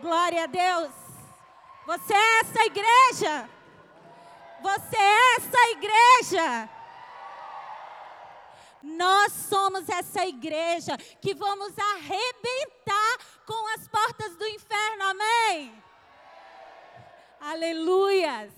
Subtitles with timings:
[0.00, 0.92] Glória a Deus.
[1.86, 3.50] Você é essa igreja.
[4.60, 6.70] Você é essa igreja.
[8.82, 15.04] Nós somos essa igreja que vamos arrebentar com as portas do inferno.
[15.04, 15.82] Amém?
[17.40, 18.52] Aleluias.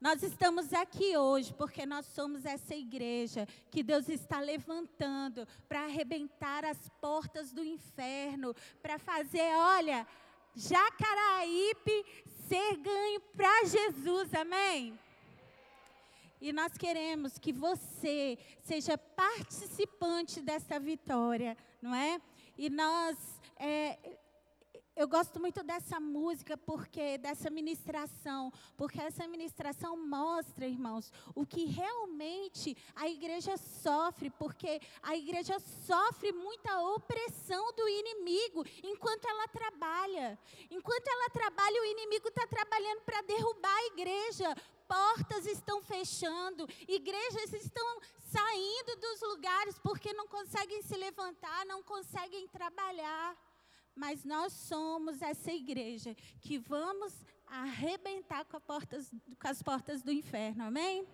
[0.00, 6.64] Nós estamos aqui hoje porque nós somos essa igreja que Deus está levantando para arrebentar
[6.64, 10.06] as portas do inferno, para fazer, olha,
[10.56, 12.06] Jacaraípe
[12.48, 14.98] ser ganho para Jesus, amém?
[16.40, 22.20] E nós queremos que você seja participante dessa vitória, não é?
[22.56, 23.18] E nós,
[23.58, 23.98] é,
[24.96, 31.66] eu gosto muito dessa música, porque dessa ministração, porque essa ministração mostra, irmãos, o que
[31.66, 40.38] realmente a igreja sofre, porque a igreja sofre muita opressão do inimigo enquanto ela trabalha.
[40.70, 44.56] Enquanto ela trabalha, o inimigo está trabalhando para derrubar a igreja,
[44.88, 48.00] portas estão fechando, igrejas estão
[48.32, 53.36] saindo dos lugares porque não conseguem se levantar, não conseguem trabalhar.
[53.96, 57.14] Mas nós somos essa igreja que vamos
[57.46, 61.06] arrebentar com, portas, com as portas do inferno, amém?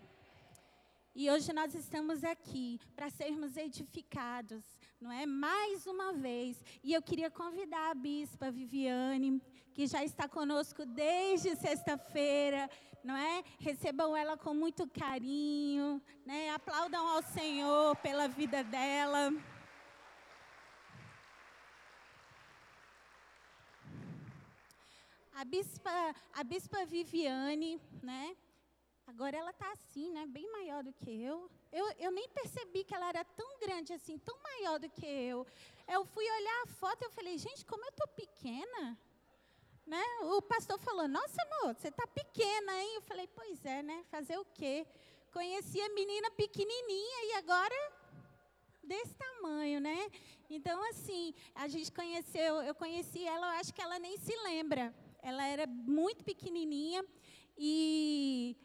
[1.14, 4.64] E hoje nós estamos aqui para sermos edificados,
[5.00, 5.26] não é?
[5.26, 6.60] Mais uma vez.
[6.82, 9.40] E eu queria convidar a bispa Viviane,
[9.74, 12.68] que já está conosco desde sexta-feira,
[13.04, 13.44] não é?
[13.58, 16.50] Recebam ela com muito carinho, né?
[16.50, 19.32] Aplaudam ao Senhor pela vida dela.
[25.34, 28.36] A bispa, a bispa Viviane, né?
[29.06, 30.26] Agora ela está assim, né?
[30.26, 31.50] Bem maior do que eu.
[31.72, 31.86] eu.
[31.98, 35.46] Eu nem percebi que ela era tão grande assim, tão maior do que eu.
[35.88, 38.98] Eu fui olhar a foto e eu falei, gente, como eu estou pequena.
[39.86, 40.02] Né?
[40.22, 42.94] O pastor falou, nossa, amor, você está pequena, hein?
[42.94, 44.04] Eu falei, pois é, né?
[44.10, 44.86] Fazer o quê?
[45.32, 47.92] Conheci a menina pequenininha e agora
[48.82, 50.10] desse tamanho, né?
[50.48, 54.94] Então, assim, a gente conheceu, eu conheci ela, eu acho que ela nem se lembra.
[55.22, 57.04] Ela era muito pequenininha
[57.56, 58.56] e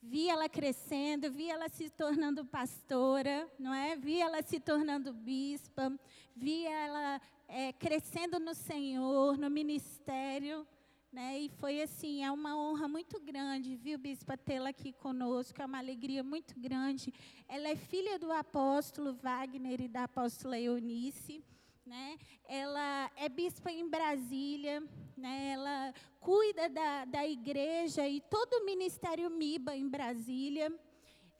[0.00, 3.96] vi ela crescendo, vi ela se tornando pastora, não é?
[3.96, 5.92] Vi ela se tornando bispa,
[6.34, 10.66] vi ela é, crescendo no Senhor, no ministério.
[11.12, 11.40] Né?
[11.40, 15.76] E foi assim, é uma honra muito grande, viu, Bispa, tê-la aqui conosco, é uma
[15.76, 17.12] alegria muito grande.
[17.46, 21.44] Ela é filha do apóstolo Wagner e da apóstola Eunice.
[21.92, 22.18] Né?
[22.48, 24.82] Ela é bispa em Brasília,
[25.14, 25.50] né?
[25.52, 30.72] ela cuida da, da igreja e todo o ministério MIBA em Brasília,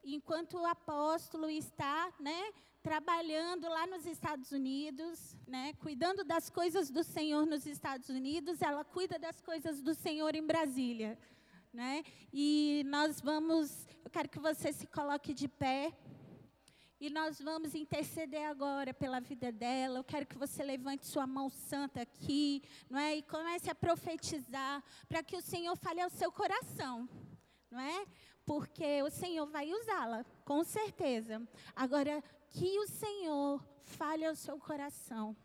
[0.04, 2.52] enquanto o apóstolo está né,
[2.82, 8.84] trabalhando lá nos Estados Unidos, né, cuidando das coisas do Senhor nos Estados Unidos, ela
[8.84, 11.18] cuida das coisas do Senhor em Brasília.
[11.72, 12.04] Né?
[12.30, 15.94] E nós vamos, eu quero que você se coloque de pé.
[17.02, 19.98] E nós vamos interceder agora pela vida dela.
[19.98, 23.16] Eu quero que você levante sua mão santa aqui, não é?
[23.16, 27.08] E comece a profetizar para que o Senhor fale ao seu coração,
[27.68, 28.06] não é?
[28.46, 31.42] Porque o Senhor vai usá-la, com certeza.
[31.74, 35.36] Agora, que o Senhor fale ao seu coração.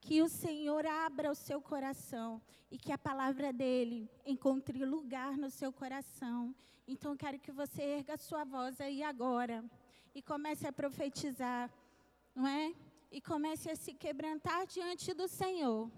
[0.00, 5.50] Que o Senhor abra o seu coração e que a palavra dele encontre lugar no
[5.50, 6.52] seu coração.
[6.84, 9.64] Então, quero que você erga a sua voz aí agora
[10.16, 11.70] e comece a profetizar,
[12.34, 12.74] não é?
[13.10, 15.90] E comece a se quebrantar diante do Senhor.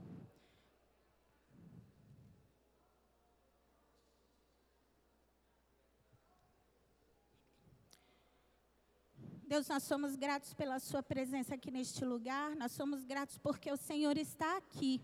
[9.46, 13.76] Deus, nós somos gratos pela Sua presença aqui neste lugar, nós somos gratos porque o
[13.76, 15.00] Senhor está aqui.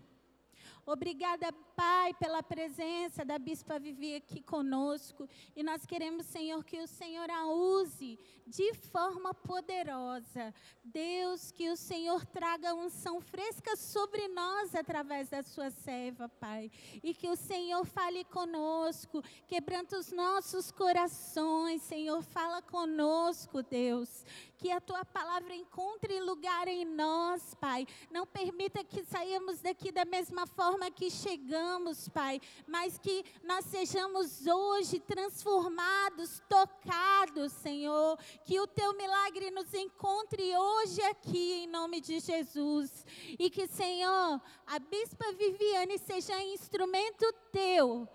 [0.85, 5.27] Obrigada, Pai, pela presença da Bispa Vivi aqui conosco.
[5.55, 10.53] E nós queremos, Senhor, que o Senhor a use de forma poderosa.
[10.83, 16.71] Deus, que o Senhor traga unção fresca sobre nós através da sua serva, Pai.
[17.03, 21.81] E que o Senhor fale conosco, quebrando os nossos corações.
[21.81, 24.25] Senhor, fala conosco, Deus
[24.57, 27.85] que a tua palavra encontre lugar em nós, Pai.
[28.09, 34.47] Não permita que saímos daqui da mesma forma que chegamos, Pai, mas que nós sejamos
[34.47, 38.17] hoje transformados, tocados, Senhor.
[38.43, 43.05] Que o teu milagre nos encontre hoje aqui, em nome de Jesus.
[43.39, 48.07] E que, Senhor, a Bispa Viviane seja instrumento teu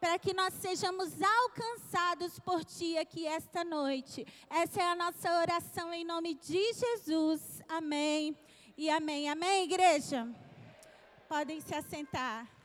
[0.00, 4.26] para que nós sejamos alcançados por Ti aqui esta noite.
[4.48, 7.60] Essa é a nossa oração em nome de Jesus.
[7.68, 8.36] Amém
[8.76, 9.28] e amém.
[9.28, 10.26] Amém, igreja?
[11.28, 12.59] Podem se assentar.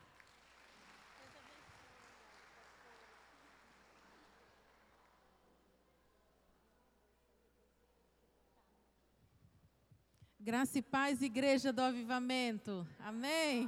[10.46, 12.88] Graça e paz, Igreja do Avivamento.
[13.00, 13.68] Amém.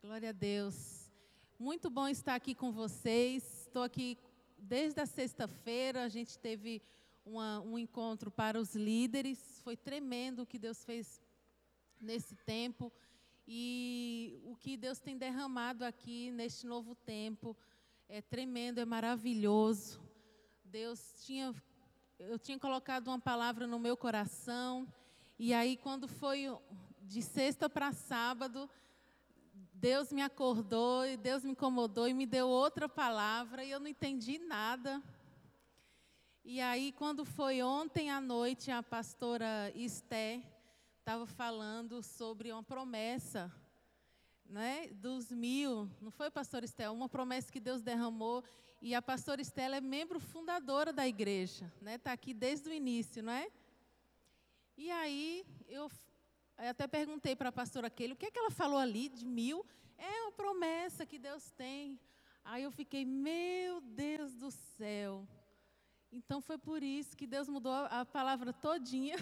[0.00, 1.10] Glória a Deus.
[1.58, 3.66] Muito bom estar aqui com vocês.
[3.66, 4.16] Estou aqui
[4.56, 6.04] desde a sexta-feira.
[6.04, 6.80] A gente teve
[7.22, 9.60] uma, um encontro para os líderes.
[9.62, 11.20] Foi tremendo o que Deus fez
[12.00, 12.90] nesse tempo.
[13.46, 17.54] E o que Deus tem derramado aqui neste novo tempo
[18.08, 20.00] é tremendo, é maravilhoso.
[20.64, 21.54] Deus tinha
[22.18, 24.86] eu tinha colocado uma palavra no meu coração,
[25.38, 26.46] e aí, quando foi
[27.02, 28.70] de sexta para sábado,
[29.72, 33.88] Deus me acordou, e Deus me incomodou e me deu outra palavra, e eu não
[33.88, 35.02] entendi nada.
[36.44, 40.42] E aí, quando foi ontem à noite, a pastora Esté
[41.00, 43.52] estava falando sobre uma promessa
[44.46, 46.88] né, dos mil, não foi, pastor Esté?
[46.88, 48.44] Uma promessa que Deus derramou
[48.84, 51.94] e a pastora Estela é membro fundadora da igreja, né?
[51.94, 53.50] Está aqui desde o início, não é?
[54.76, 55.90] E aí eu,
[56.58, 59.64] até perguntei para a pastora Keila, o que é que ela falou ali de mil?
[59.96, 61.98] É uma promessa que Deus tem.
[62.44, 65.26] Aí eu fiquei, meu Deus do céu.
[66.12, 69.16] Então foi por isso que Deus mudou a palavra todinha.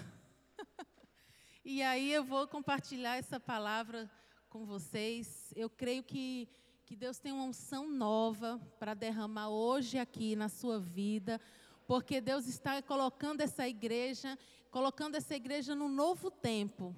[1.63, 4.11] e aí eu vou compartilhar essa palavra
[4.49, 5.53] com vocês.
[5.55, 6.49] Eu creio que
[6.93, 11.41] que Deus tem uma unção nova para derramar hoje aqui na sua vida,
[11.87, 14.37] porque Deus está colocando essa igreja,
[14.69, 16.95] colocando essa igreja num novo tempo,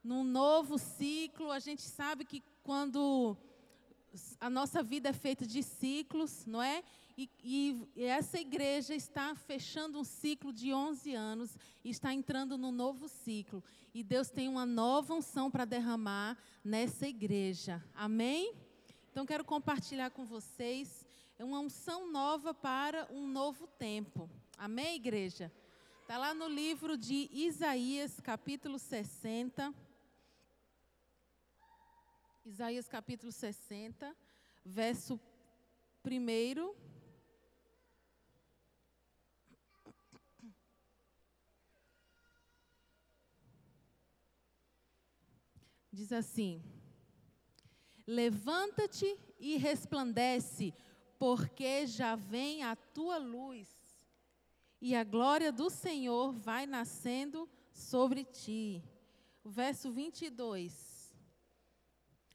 [0.00, 1.50] num novo ciclo.
[1.50, 3.36] A gente sabe que quando
[4.38, 6.80] a nossa vida é feita de ciclos, não é?
[7.18, 12.70] E, e, essa igreja está fechando um ciclo de 11 anos e está entrando num
[12.70, 13.60] novo ciclo.
[13.92, 17.84] E Deus tem uma nova unção para derramar nessa igreja.
[17.92, 18.69] Amém?
[19.10, 21.04] Então, quero compartilhar com vocês
[21.36, 24.30] uma unção nova para um novo tempo.
[24.56, 25.52] Amém, igreja?
[26.00, 29.74] Está lá no livro de Isaías, capítulo 60.
[32.46, 34.16] Isaías, capítulo 60,
[34.64, 35.20] verso
[36.04, 36.74] 1.
[45.92, 46.62] Diz assim:
[48.10, 50.74] Levanta-te e resplandece,
[51.16, 53.68] porque já vem a tua luz,
[54.80, 58.82] e a glória do Senhor vai nascendo sobre ti.
[59.44, 61.14] O verso 22.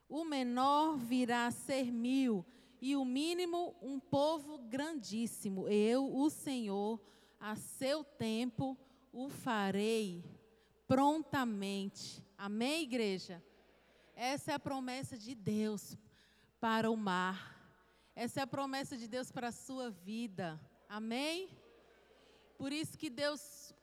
[0.07, 2.45] O menor virá a ser mil,
[2.81, 5.67] e o mínimo um povo grandíssimo.
[5.67, 7.01] Eu, o Senhor,
[7.37, 8.77] a seu tempo
[9.11, 10.23] o farei
[10.87, 12.23] prontamente.
[12.37, 13.43] Amém, igreja?
[14.15, 15.97] Essa é a promessa de Deus
[16.59, 17.53] para o mar.
[18.15, 20.57] Essa é a promessa de Deus para a sua vida.
[20.87, 21.49] Amém?
[22.57, 23.73] Por isso que Deus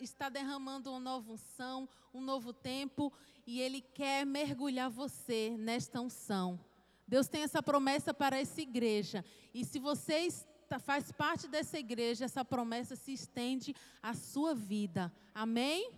[0.00, 3.12] está derramando uma nova unção, um novo tempo,
[3.46, 6.58] e Ele quer mergulhar você nesta unção.
[7.06, 9.24] Deus tem essa promessa para essa igreja.
[9.52, 13.72] E se você está, faz parte dessa igreja, essa promessa se estende
[14.02, 15.12] à sua vida.
[15.32, 15.92] Amém?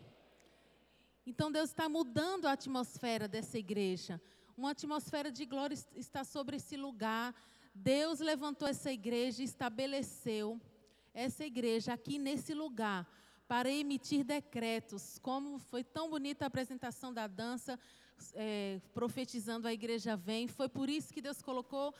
[1.27, 4.23] Então Deus está mudando a atmosfera dessa igreja.
[4.57, 7.35] Uma atmosfera de glória está sobre esse lugar.
[7.75, 10.61] Deus levantou essa igreja e estabeleceu
[11.13, 13.11] essa igreja aqui nesse lugar
[13.49, 15.19] para emitir decretos.
[15.19, 17.77] Como foi tão bonita a apresentação da dança,
[18.33, 20.47] é, profetizando a igreja vem.
[20.47, 21.93] Foi por isso que Deus colocou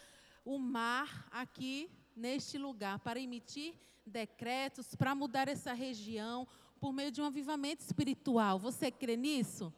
[0.45, 3.75] o mar aqui neste lugar para emitir
[4.07, 6.47] decretos, para mudar essa região
[6.81, 8.59] por meio de um avivamento espiritual.
[8.59, 9.73] Você crê nisso?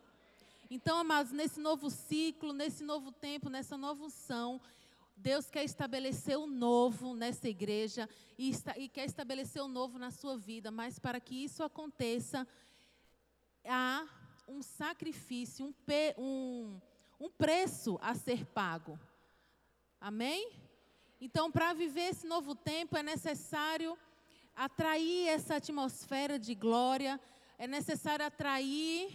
[0.71, 4.61] Então, amados, nesse novo ciclo, nesse novo tempo, nessa nova unção,
[5.17, 10.11] Deus quer estabelecer o novo nessa igreja e, está, e, quer estabelecer o novo na
[10.11, 12.47] sua vida, mas para que isso aconteça,
[13.64, 14.07] há
[14.47, 16.78] um sacrifício, um, pe, um,
[17.19, 18.99] um preço a ser pago.
[20.00, 20.52] Amém?
[21.21, 23.99] Então, para viver esse novo tempo, é necessário
[24.59, 27.21] atrair essa atmosfera de glória,
[27.57, 29.09] é necessário atrair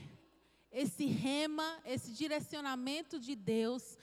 [0.72, 3.98] esse rema, esse direcionamento de Deus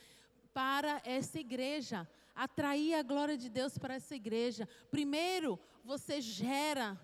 [0.52, 4.68] para essa igreja, atrair a glória de Deus para essa igreja.
[4.90, 7.00] Primeiro, você gera,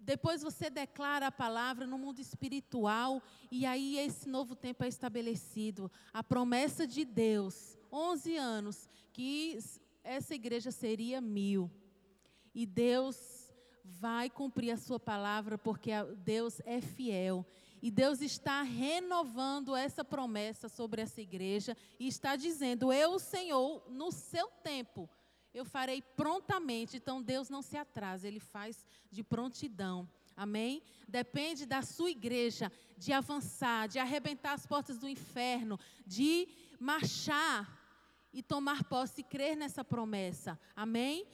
[0.00, 5.88] depois você declara a palavra no mundo espiritual, e aí esse novo tempo é estabelecido.
[6.12, 9.60] A promessa de Deus, 11 anos, que
[10.02, 11.70] essa igreja seria mil.
[12.52, 13.33] E Deus
[13.84, 15.90] vai cumprir a sua palavra, porque
[16.24, 17.46] Deus é fiel.
[17.82, 24.10] E Deus está renovando essa promessa sobre essa igreja e está dizendo: Eu, Senhor, no
[24.10, 25.08] seu tempo,
[25.52, 26.96] eu farei prontamente.
[26.96, 30.08] Então Deus não se atrasa, ele faz de prontidão.
[30.34, 30.82] Amém?
[31.06, 36.48] Depende da sua igreja de avançar, de arrebentar as portas do inferno, de
[36.80, 37.80] marchar
[38.32, 40.58] e tomar posse e crer nessa promessa.
[40.74, 41.24] Amém?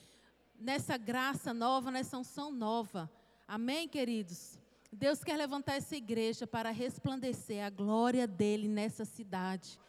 [0.60, 3.10] Nessa graça nova, nessa unção nova.
[3.48, 4.58] Amém, queridos?
[4.92, 9.80] Deus quer levantar essa igreja para resplandecer a glória dele nessa cidade.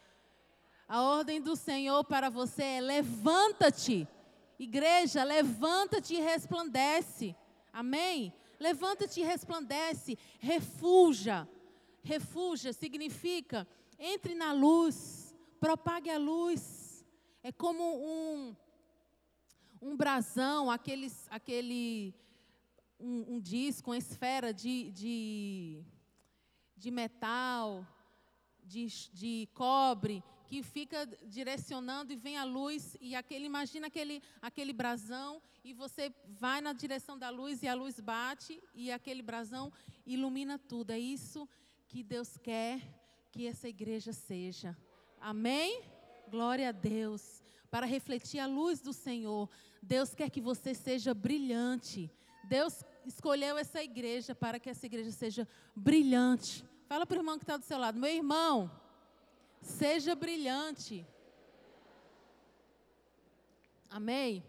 [0.88, 4.08] A ordem do Senhor para você é: levanta-te,
[4.58, 7.36] igreja, levanta-te e resplandece.
[7.70, 8.32] Amém?
[8.58, 11.46] Levanta-te e resplandece, refuja.
[12.02, 17.04] Refuja significa entre na luz, propague a luz.
[17.42, 18.56] É como um
[19.82, 22.14] um brasão, aqueles, aquele
[23.00, 25.84] um, um disco, uma esfera de, de,
[26.76, 27.84] de metal,
[28.62, 34.72] de, de cobre, que fica direcionando e vem a luz e aquele imagina aquele aquele
[34.72, 39.72] brasão e você vai na direção da luz e a luz bate e aquele brasão
[40.06, 40.90] ilumina tudo.
[40.90, 41.48] É isso
[41.88, 42.80] que Deus quer
[43.32, 44.76] que essa igreja seja.
[45.18, 45.82] Amém?
[46.28, 47.41] Glória a Deus.
[47.72, 49.48] Para refletir a luz do Senhor.
[49.82, 52.08] Deus quer que você seja brilhante.
[52.44, 56.64] Deus escolheu essa igreja para que essa igreja seja brilhante.
[56.86, 58.70] Fala para o irmão que está do seu lado, meu irmão,
[59.62, 61.06] seja brilhante.
[63.88, 64.44] Amém?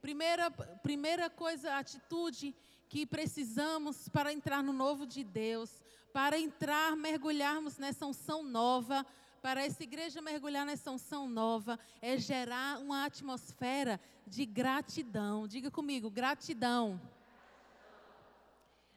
[0.00, 2.54] Primeira, primeira coisa, atitude
[2.88, 5.82] que precisamos para entrar no novo de Deus,
[6.12, 9.04] para entrar, mergulharmos nessa unção nova,
[9.46, 15.46] para essa igreja mergulhar nessa unção nova, é gerar uma atmosfera de gratidão.
[15.46, 17.00] Diga comigo, gratidão.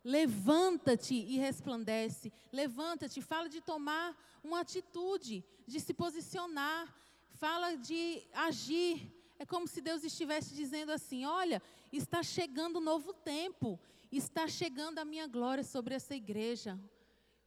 [0.03, 2.33] Levanta-te e resplandece.
[2.51, 6.91] Levanta-te, fala de tomar uma atitude, de se posicionar,
[7.33, 9.07] fala de agir.
[9.37, 11.61] É como se Deus estivesse dizendo assim: Olha,
[11.93, 13.79] está chegando um novo tempo,
[14.11, 16.75] está chegando a minha glória sobre essa igreja.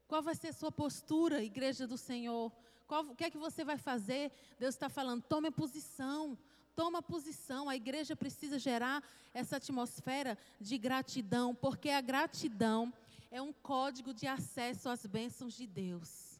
[0.07, 2.53] Qual vai ser a sua postura, igreja do Senhor?
[2.93, 4.31] Qual, o que é que você vai fazer?
[4.59, 6.37] Deus está falando: tome posição
[6.75, 7.69] toma posição.
[7.69, 12.93] A igreja precisa gerar essa atmosfera de gratidão, porque a gratidão
[13.31, 16.39] é um código de acesso às bênçãos de Deus.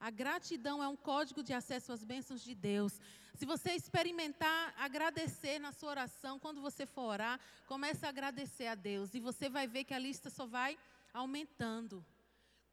[0.00, 3.00] A gratidão é um código de acesso às bênçãos de Deus.
[3.34, 8.74] Se você experimentar agradecer na sua oração, quando você for orar, comece a agradecer a
[8.74, 10.76] Deus e você vai ver que a lista só vai
[11.12, 12.04] aumentando.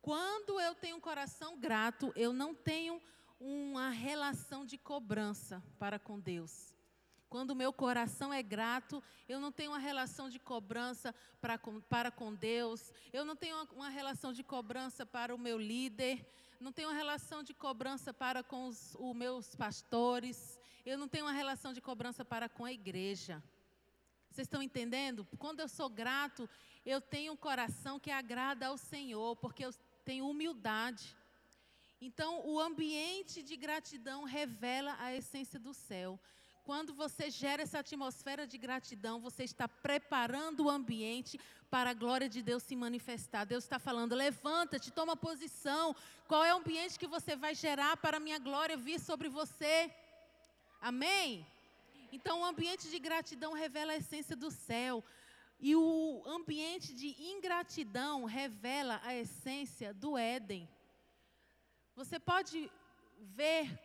[0.02, 3.00] Quando eu tenho um coração grato, eu não tenho
[3.40, 6.74] uma relação de cobrança para com Deus.
[7.30, 11.80] Quando o meu coração é grato, eu não tenho uma relação de cobrança para com,
[11.82, 16.28] para com Deus, eu não tenho uma, uma relação de cobrança para o meu líder,
[16.60, 21.26] não tenho uma relação de cobrança para com os, os meus pastores, eu não tenho
[21.26, 23.44] uma relação de cobrança para com a igreja.
[24.30, 25.28] Vocês estão entendendo?
[25.38, 26.50] Quando eu sou grato,
[26.86, 29.72] eu tenho um coração que agrada ao Senhor, porque eu
[30.04, 31.16] tenho humildade.
[32.02, 36.18] Então, o ambiente de gratidão revela a essência do céu.
[36.64, 41.40] Quando você gera essa atmosfera de gratidão, você está preparando o ambiente
[41.70, 43.44] para a glória de Deus se manifestar.
[43.44, 45.96] Deus está falando: levanta-te, toma posição.
[46.28, 49.92] Qual é o ambiente que você vai gerar para a minha glória vir sobre você?
[50.80, 51.46] Amém?
[52.12, 55.04] Então, o ambiente de gratidão revela a essência do céu.
[55.60, 60.70] E o ambiente de ingratidão revela a essência do Éden.
[62.00, 62.72] Você pode
[63.20, 63.78] ver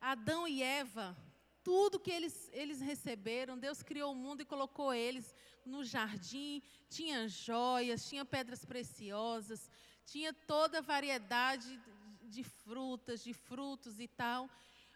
[0.00, 1.14] Adão e Eva
[1.62, 5.34] tudo que eles, eles receberam, Deus criou o mundo e colocou eles
[5.66, 6.62] no jardim.
[6.88, 9.70] Tinha joias, tinha pedras preciosas,
[10.06, 11.78] tinha toda variedade
[12.22, 14.48] de frutas, de frutos e tal.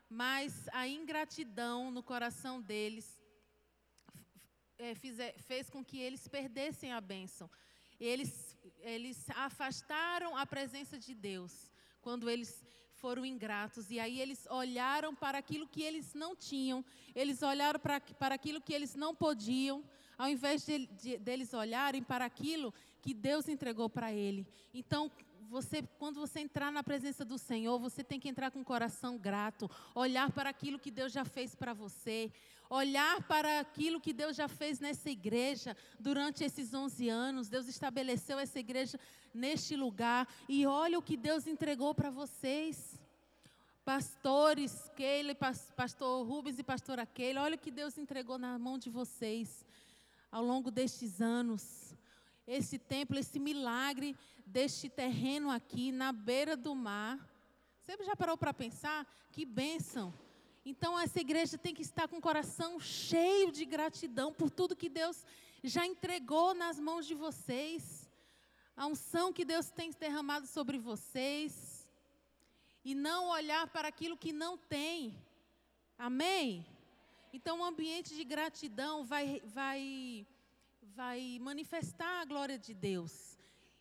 [0.08, 3.20] Mas a ingratidão no coração deles
[4.78, 7.50] é, fiz, fez com que eles perdessem a bênção.
[8.00, 11.73] Eles, eles afastaram a presença de Deus
[12.04, 12.62] quando eles
[13.04, 13.90] foram ingratos.
[13.90, 16.84] E aí eles olharam para aquilo que eles não tinham,
[17.14, 19.82] eles olharam para, para aquilo que eles não podiam,
[20.16, 24.46] ao invés de, de, deles olharem para aquilo que Deus entregou para ele.
[24.72, 25.10] Então,
[25.50, 29.18] você, quando você entrar na presença do Senhor, você tem que entrar com o coração
[29.18, 32.32] grato, olhar para aquilo que Deus já fez para você,
[32.68, 37.48] olhar para aquilo que Deus já fez nessa igreja durante esses 11 anos.
[37.48, 38.98] Deus estabeleceu essa igreja
[39.32, 42.98] neste lugar e olha o que Deus entregou para vocês.
[43.84, 45.34] Pastores, Keila,
[45.76, 49.64] pastor Rubens e pastora Keila, olha o que Deus entregou na mão de vocês
[50.32, 51.94] ao longo destes anos.
[52.46, 54.16] Esse templo, esse milagre
[54.46, 57.18] deste terreno aqui na beira do mar.
[57.80, 59.06] Você já parou para pensar?
[59.30, 60.12] Que bênção!
[60.66, 64.88] Então, essa igreja tem que estar com o coração cheio de gratidão por tudo que
[64.88, 65.22] Deus
[65.62, 68.08] já entregou nas mãos de vocês.
[68.76, 71.86] a unção que Deus tem derramado sobre vocês
[72.84, 75.16] e não olhar para aquilo que não tem.
[75.98, 76.66] Amém?
[77.32, 80.26] Então, um ambiente de gratidão vai, vai,
[80.94, 83.38] vai manifestar a glória de Deus.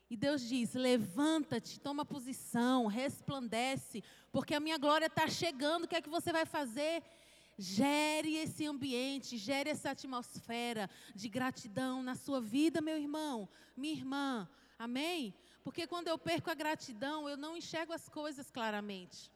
[0.09, 5.83] E Deus diz: levanta-te, toma posição, resplandece, porque a minha glória está chegando.
[5.83, 7.03] O que é que você vai fazer?
[7.55, 13.47] Gere esse ambiente, gere essa atmosfera de gratidão na sua vida, meu irmão,
[13.77, 14.49] minha irmã.
[14.77, 15.35] Amém?
[15.63, 19.31] Porque quando eu perco a gratidão, eu não enxergo as coisas claramente.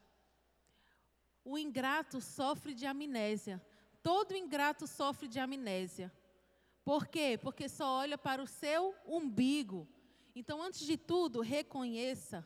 [1.46, 3.64] O ingrato sofre de amnésia.
[4.02, 6.12] Todo ingrato sofre de amnésia.
[6.84, 7.38] Por quê?
[7.40, 9.88] Porque só olha para o seu umbigo.
[10.36, 12.44] Então, antes de tudo, reconheça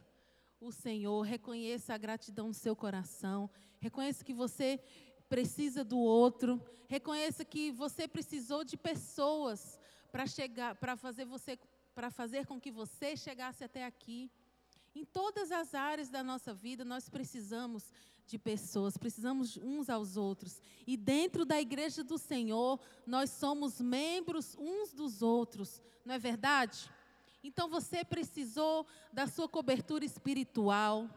[0.61, 3.49] o Senhor, reconheça a gratidão no seu coração,
[3.79, 4.79] reconheça que você
[5.27, 9.79] precisa do outro, reconheça que você precisou de pessoas
[10.11, 11.57] para chegar, para fazer você
[11.95, 14.31] para fazer com que você chegasse até aqui.
[14.95, 17.91] Em todas as áreas da nossa vida, nós precisamos
[18.25, 20.61] de pessoas, precisamos uns aos outros.
[20.87, 26.89] E dentro da igreja do Senhor, nós somos membros uns dos outros, não é verdade?
[27.43, 31.09] Então você precisou da sua cobertura espiritual.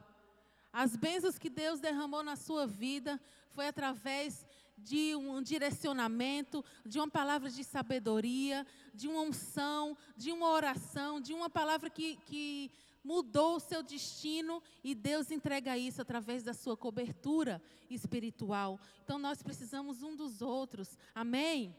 [0.73, 4.45] As bênçãos que Deus derramou na sua vida foi através
[4.77, 11.33] de um direcionamento, de uma palavra de sabedoria, de uma unção, de uma oração, de
[11.33, 12.71] uma palavra que, que
[13.05, 18.81] mudou o seu destino e Deus entrega isso através da sua cobertura espiritual.
[19.05, 20.99] Então nós precisamos um dos outros.
[21.15, 21.77] Amém?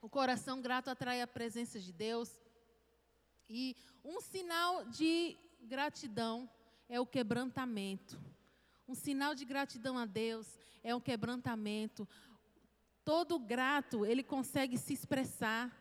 [0.00, 2.38] O coração grato atrai a presença de Deus.
[3.48, 6.48] E um sinal de gratidão
[6.88, 8.20] é o quebrantamento.
[8.88, 12.08] Um sinal de gratidão a Deus é um quebrantamento.
[13.04, 15.72] Todo grato, ele consegue se expressar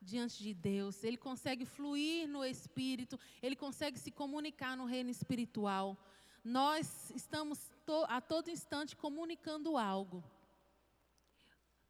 [0.00, 5.96] diante de Deus, ele consegue fluir no espírito, ele consegue se comunicar no reino espiritual.
[6.44, 10.22] Nós estamos to, a todo instante comunicando algo.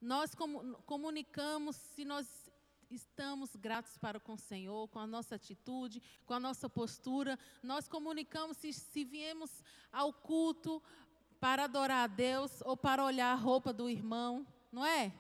[0.01, 0.35] Nós
[0.87, 2.48] comunicamos se nós
[2.91, 7.39] estamos gratos para com o Senhor, com a nossa atitude, com a nossa postura.
[7.63, 10.83] Nós comunicamos se, se viemos ao culto
[11.41, 15.13] para adorar a Deus ou para olhar a roupa do irmão, não é?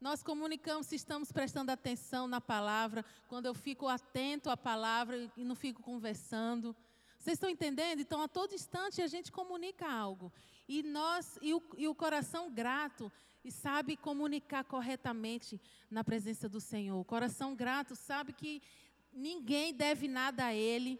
[0.00, 5.44] Nós comunicamos se estamos prestando atenção na palavra, quando eu fico atento à palavra e
[5.44, 6.76] não fico conversando.
[7.18, 8.00] Vocês estão entendendo?
[8.00, 10.32] Então, a todo instante a gente comunica algo.
[10.68, 13.10] E nós, e o, e o coração grato,
[13.46, 16.98] e sabe comunicar corretamente na presença do Senhor.
[16.98, 18.60] O coração grato sabe que
[19.12, 20.98] ninguém deve nada a Ele,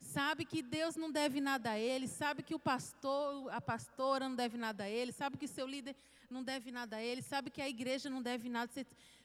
[0.00, 4.34] sabe que Deus não deve nada a Ele, sabe que o pastor, a pastora não
[4.34, 5.94] deve nada a Ele, sabe que seu líder
[6.30, 8.72] não deve nada a Ele, sabe que a igreja não deve nada.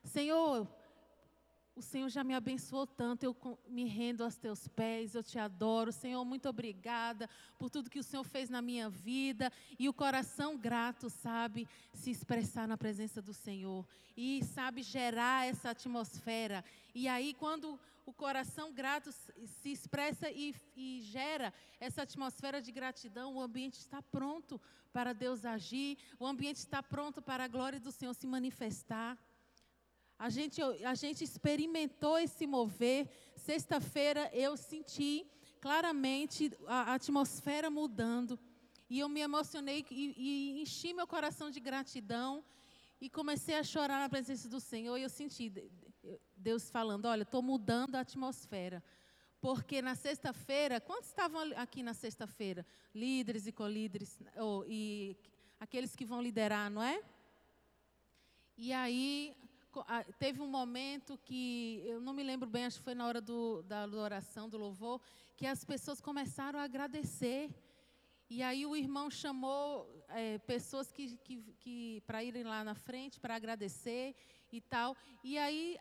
[0.03, 0.67] Senhor,
[1.77, 3.35] o Senhor já me abençoou tanto, eu
[3.69, 5.91] me rendo aos teus pés, eu te adoro.
[5.91, 9.53] Senhor, muito obrigada por tudo que o Senhor fez na minha vida.
[9.77, 13.85] E o coração grato sabe se expressar na presença do Senhor
[14.17, 16.65] e sabe gerar essa atmosfera.
[16.95, 23.35] E aí, quando o coração grato se expressa e, e gera essa atmosfera de gratidão,
[23.35, 24.59] o ambiente está pronto
[24.91, 29.15] para Deus agir, o ambiente está pronto para a glória do Senhor se manifestar.
[30.19, 33.07] A gente, a gente experimentou esse mover.
[33.35, 35.25] Sexta-feira eu senti
[35.61, 38.39] claramente a atmosfera mudando.
[38.89, 42.43] E eu me emocionei e, e, enchi meu coração de gratidão.
[42.99, 44.97] E comecei a chorar na presença do Senhor.
[44.97, 45.53] E eu senti
[46.35, 48.83] Deus falando: Olha, estou mudando a atmosfera.
[49.39, 52.65] Porque na sexta-feira, quantos estavam aqui na sexta-feira?
[52.93, 54.19] Líderes e colíderes,
[54.67, 55.15] e
[55.59, 57.03] aqueles que vão liderar, não é?
[58.57, 59.35] E aí
[60.19, 63.61] teve um momento que, eu não me lembro bem, acho que foi na hora do,
[63.63, 65.01] da oração, do louvor,
[65.35, 67.49] que as pessoas começaram a agradecer.
[68.29, 73.19] E aí o irmão chamou é, pessoas que, que, que para irem lá na frente
[73.19, 74.15] para agradecer
[74.51, 74.95] e tal.
[75.23, 75.77] E aí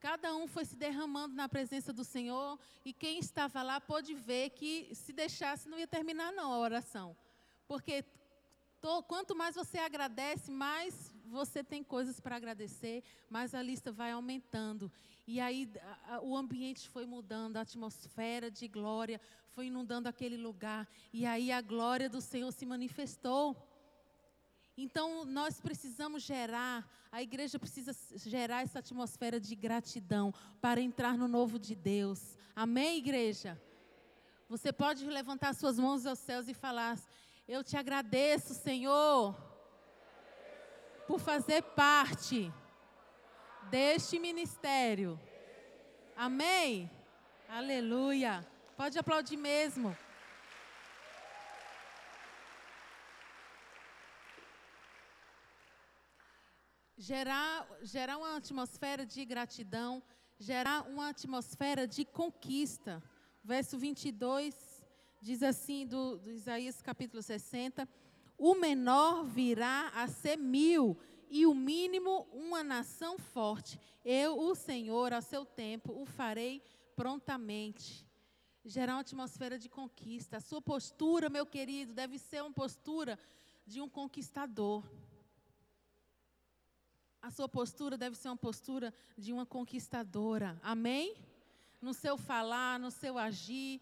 [0.00, 2.58] cada um foi se derramando na presença do Senhor.
[2.84, 7.16] E quem estava lá pôde ver que se deixasse não ia terminar não a oração.
[7.66, 8.04] Porque
[8.80, 14.12] to, quanto mais você agradece, mais você tem coisas para agradecer, mas a lista vai
[14.12, 14.90] aumentando.
[15.26, 15.70] E aí
[16.22, 20.88] o ambiente foi mudando, a atmosfera de glória foi inundando aquele lugar.
[21.12, 23.56] E aí a glória do Senhor se manifestou.
[24.76, 31.26] Então nós precisamos gerar, a igreja precisa gerar essa atmosfera de gratidão para entrar no
[31.26, 32.36] novo de Deus.
[32.54, 33.60] Amém, igreja?
[34.48, 37.00] Você pode levantar suas mãos aos céus e falar:
[37.48, 39.45] Eu te agradeço, Senhor
[41.06, 42.52] por fazer parte
[43.70, 45.18] deste ministério.
[46.16, 46.90] Amém?
[47.48, 48.46] Aleluia.
[48.76, 49.96] Pode aplaudir mesmo.
[56.98, 60.02] Gerar, gerar uma atmosfera de gratidão,
[60.38, 63.02] gerar uma atmosfera de conquista.
[63.44, 64.84] Verso 22
[65.22, 67.88] diz assim, do, do Isaías capítulo 60:
[68.38, 70.96] O menor virá a ser mil,
[71.28, 73.78] e o mínimo uma nação forte.
[74.04, 76.62] Eu, o Senhor, a seu tempo, o farei
[76.94, 78.06] prontamente.
[78.64, 80.36] Gerar uma atmosfera de conquista.
[80.36, 83.18] A sua postura, meu querido, deve ser uma postura
[83.66, 84.84] de um conquistador.
[87.20, 90.58] A sua postura deve ser uma postura de uma conquistadora.
[90.62, 91.16] Amém?
[91.80, 93.80] No seu falar, no seu agir,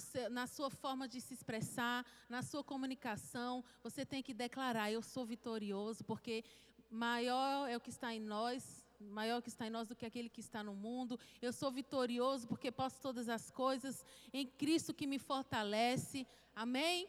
[0.00, 5.02] seu, na sua forma de se expressar, na sua comunicação, você tem que declarar: Eu
[5.02, 6.44] sou vitorioso, porque
[6.90, 10.04] maior é o que está em nós, maior é que está em nós do que
[10.04, 11.18] aquele que está no mundo.
[11.40, 16.26] Eu sou vitorioso porque posso todas as coisas em Cristo que me fortalece.
[16.54, 17.08] Amém?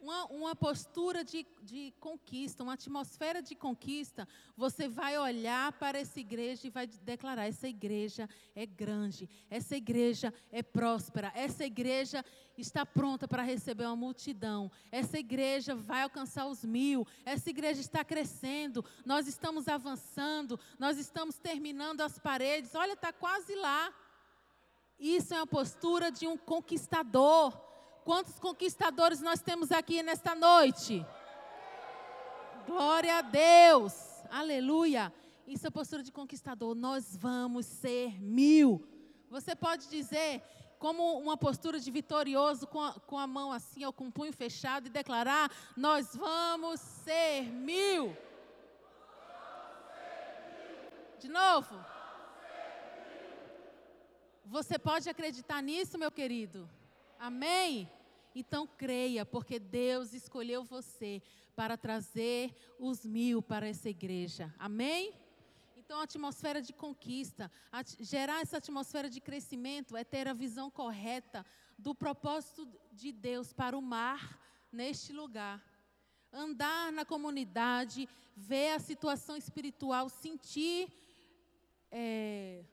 [0.00, 6.18] Uma, uma postura de, de conquista, uma atmosfera de conquista, você vai olhar para essa
[6.18, 12.24] igreja e vai declarar: essa igreja é grande, essa igreja é próspera, essa igreja
[12.56, 18.04] está pronta para receber uma multidão, essa igreja vai alcançar os mil, essa igreja está
[18.04, 23.92] crescendo, nós estamos avançando, nós estamos terminando as paredes, olha, está quase lá.
[24.98, 27.69] Isso é uma postura de um conquistador
[28.04, 31.04] Quantos conquistadores nós temos aqui nesta noite?
[32.66, 33.94] Glória a Deus.
[34.30, 35.12] Aleluia.
[35.46, 36.74] Isso é postura de conquistador.
[36.74, 38.86] Nós vamos ser mil.
[39.28, 40.42] Você pode dizer,
[40.78, 44.32] como uma postura de vitorioso, com a, com a mão assim, ou com o punho
[44.32, 48.16] fechado, e declarar: Nós vamos ser mil.
[51.18, 51.78] De novo.
[54.46, 56.68] Você pode acreditar nisso, meu querido?
[57.20, 57.86] Amém?
[58.34, 61.20] Então creia, porque Deus escolheu você
[61.54, 64.54] para trazer os mil para essa igreja.
[64.58, 65.12] Amém?
[65.76, 67.52] Então, a atmosfera de conquista,
[67.98, 71.44] gerar essa atmosfera de crescimento é ter a visão correta
[71.76, 74.40] do propósito de Deus para o mar
[74.72, 75.62] neste lugar.
[76.32, 80.90] Andar na comunidade, ver a situação espiritual, sentir
[81.90, 82.64] é,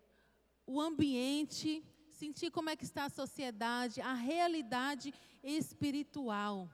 [0.65, 1.83] o ambiente
[2.17, 6.67] sentir como é que está a sociedade, a realidade espiritual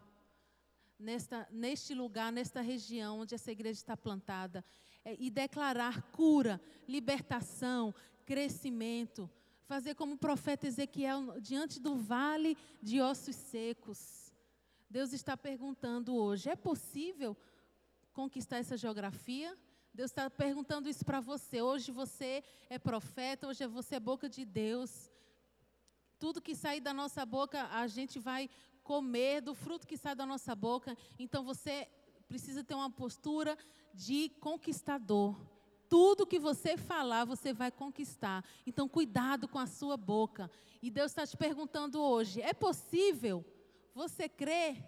[0.98, 4.64] nesta, neste lugar, nesta região onde essa igreja está plantada.
[5.06, 7.94] É, e declarar cura, libertação,
[8.26, 9.30] crescimento.
[9.66, 14.32] Fazer como o profeta Ezequiel diante do vale de ossos secos.
[14.90, 17.36] Deus está perguntando hoje: é possível
[18.14, 19.58] conquistar essa geografia?
[19.94, 21.62] Deus está perguntando isso para você.
[21.62, 25.12] Hoje você é profeta, hoje você é boca de Deus.
[26.24, 28.50] Tudo que sair da nossa boca, a gente vai
[28.82, 30.98] comer do fruto que sai da nossa boca.
[31.20, 31.86] Então você
[32.30, 33.58] precisa ter uma postura
[33.94, 35.36] de conquistador.
[35.90, 38.42] Tudo que você falar, você vai conquistar.
[38.66, 40.50] Então, cuidado com a sua boca.
[40.82, 43.44] E Deus está te perguntando hoje: é possível
[43.94, 44.82] você crer?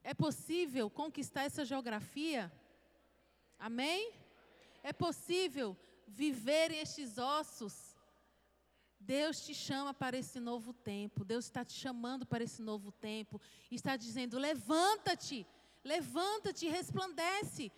[0.00, 2.52] É possível conquistar essa geografia?
[3.58, 4.12] Amém?
[4.84, 5.76] É possível
[6.06, 7.95] viver estes ossos
[9.06, 11.24] Deus te chama para esse novo tempo.
[11.24, 13.40] Deus está te chamando para esse novo tempo.
[13.70, 15.46] Está dizendo: levanta-te,
[15.84, 17.70] levanta-te, resplandece.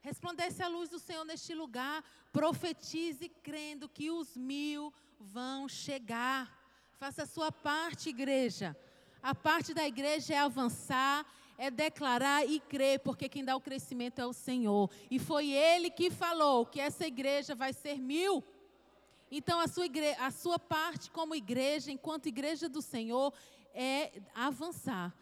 [0.00, 2.04] Resplandece a luz do Senhor neste lugar.
[2.32, 6.52] Profetize crendo que os mil vão chegar.
[6.98, 8.76] Faça a sua parte, igreja.
[9.22, 11.24] A parte da igreja é avançar,
[11.56, 14.90] é declarar e crer, porque quem dá o crescimento é o Senhor.
[15.08, 18.44] E foi Ele que falou que essa igreja vai ser mil.
[19.36, 19.86] Então, a sua,
[20.20, 23.34] a sua parte como igreja, enquanto igreja do Senhor,
[23.74, 25.12] é avançar.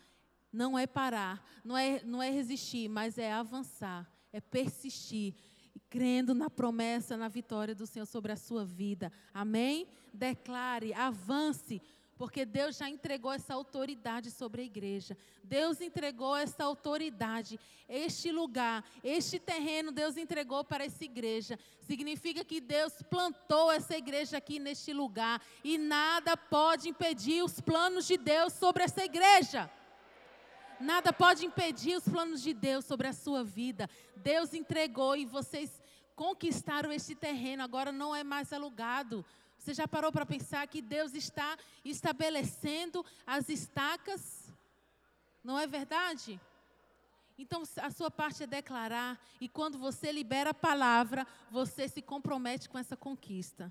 [0.53, 5.35] Não é parar, não é, não é resistir, mas é avançar, é persistir,
[5.89, 9.11] crendo na promessa, na vitória do Senhor sobre a sua vida.
[9.33, 9.89] Amém?
[10.13, 11.81] Declare, avance,
[12.23, 15.19] porque Deus já entregou essa autoridade sobre a igreja.
[15.43, 17.59] Deus entregou essa autoridade,
[17.89, 21.59] este lugar, este terreno, Deus entregou para essa igreja.
[21.81, 28.07] Significa que Deus plantou essa igreja aqui neste lugar e nada pode impedir os planos
[28.07, 29.69] de Deus sobre essa igreja.
[30.79, 33.91] Nada pode impedir os planos de Deus sobre a sua vida.
[34.15, 35.83] Deus entregou e vocês
[36.15, 39.25] conquistaram este terreno, agora não é mais alugado.
[39.63, 44.53] Você já parou para pensar que Deus está estabelecendo as estacas?
[45.45, 46.41] Não é verdade?
[47.39, 52.69] Então, a sua parte é declarar, e quando você libera a palavra, você se compromete
[52.69, 53.71] com essa conquista.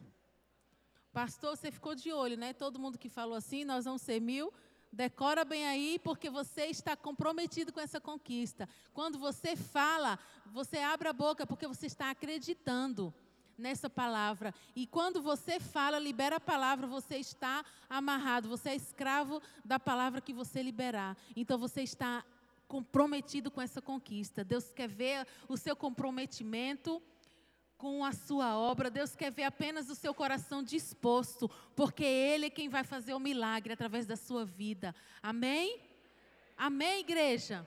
[1.12, 2.54] Pastor, você ficou de olho, né?
[2.54, 4.54] Todo mundo que falou assim, nós vamos ser mil.
[4.94, 8.68] Decora bem aí, porque você está comprometido com essa conquista.
[8.94, 13.14] Quando você fala, você abre a boca porque você está acreditando
[13.62, 14.54] nessa palavra.
[14.76, 20.20] E quando você fala, libera a palavra, você está amarrado, você é escravo da palavra
[20.20, 21.16] que você liberar.
[21.36, 22.26] Então você está
[22.68, 24.44] comprometido com essa conquista.
[24.44, 27.02] Deus quer ver o seu comprometimento
[27.78, 28.90] com a sua obra.
[28.90, 33.20] Deus quer ver apenas o seu coração disposto, porque Ele é quem vai fazer o
[33.20, 34.96] milagre através da sua vida.
[35.22, 35.80] Amém?
[36.56, 37.66] Amém, igreja?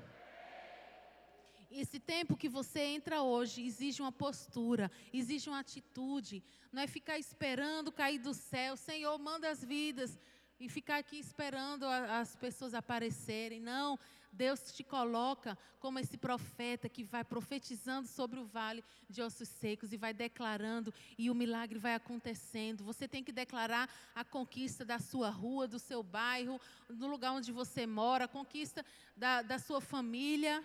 [1.80, 6.42] Esse tempo que você entra hoje exige uma postura, exige uma atitude.
[6.72, 10.18] Não é ficar esperando cair do céu, Senhor, manda as vidas
[10.60, 13.60] e ficar aqui esperando as pessoas aparecerem.
[13.60, 13.98] Não,
[14.32, 19.92] Deus te coloca como esse profeta que vai profetizando sobre o vale de ossos secos
[19.92, 22.84] e vai declarando, e o milagre vai acontecendo.
[22.84, 27.52] Você tem que declarar a conquista da sua rua, do seu bairro, do lugar onde
[27.52, 28.84] você mora, a conquista
[29.16, 30.62] da, da sua família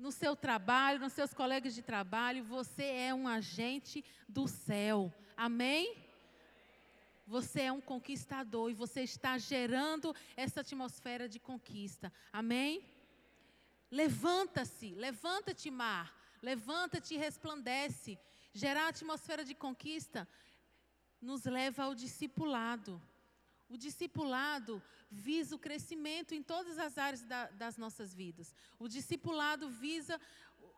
[0.00, 5.12] no seu trabalho, nos seus colegas de trabalho, você é um agente do céu.
[5.36, 5.94] Amém?
[7.26, 12.12] Você é um conquistador e você está gerando essa atmosfera de conquista.
[12.32, 12.82] Amém?
[13.90, 16.16] Levanta-se, levanta-te, mar.
[16.42, 18.18] Levanta-te e resplandece.
[18.54, 20.26] Gerar atmosfera de conquista
[21.20, 23.00] nos leva ao discipulado.
[23.70, 28.52] O discipulado visa o crescimento em todas as áreas da, das nossas vidas.
[28.80, 30.20] O discipulado visa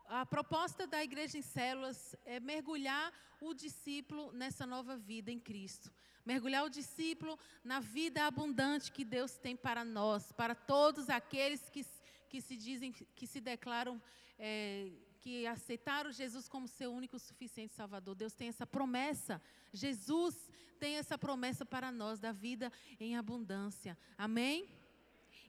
[0.07, 5.91] a proposta da igreja em células é mergulhar o discípulo nessa nova vida em Cristo.
[6.23, 11.83] Mergulhar o discípulo na vida abundante que Deus tem para nós, para todos aqueles que,
[12.29, 13.99] que se dizem, que se declaram
[14.37, 14.91] é,
[15.23, 18.13] que aceitaram Jesus como seu único suficiente Salvador.
[18.13, 19.41] Deus tem essa promessa.
[19.71, 20.35] Jesus
[20.77, 23.97] tem essa promessa para nós da vida em abundância.
[24.17, 24.67] Amém?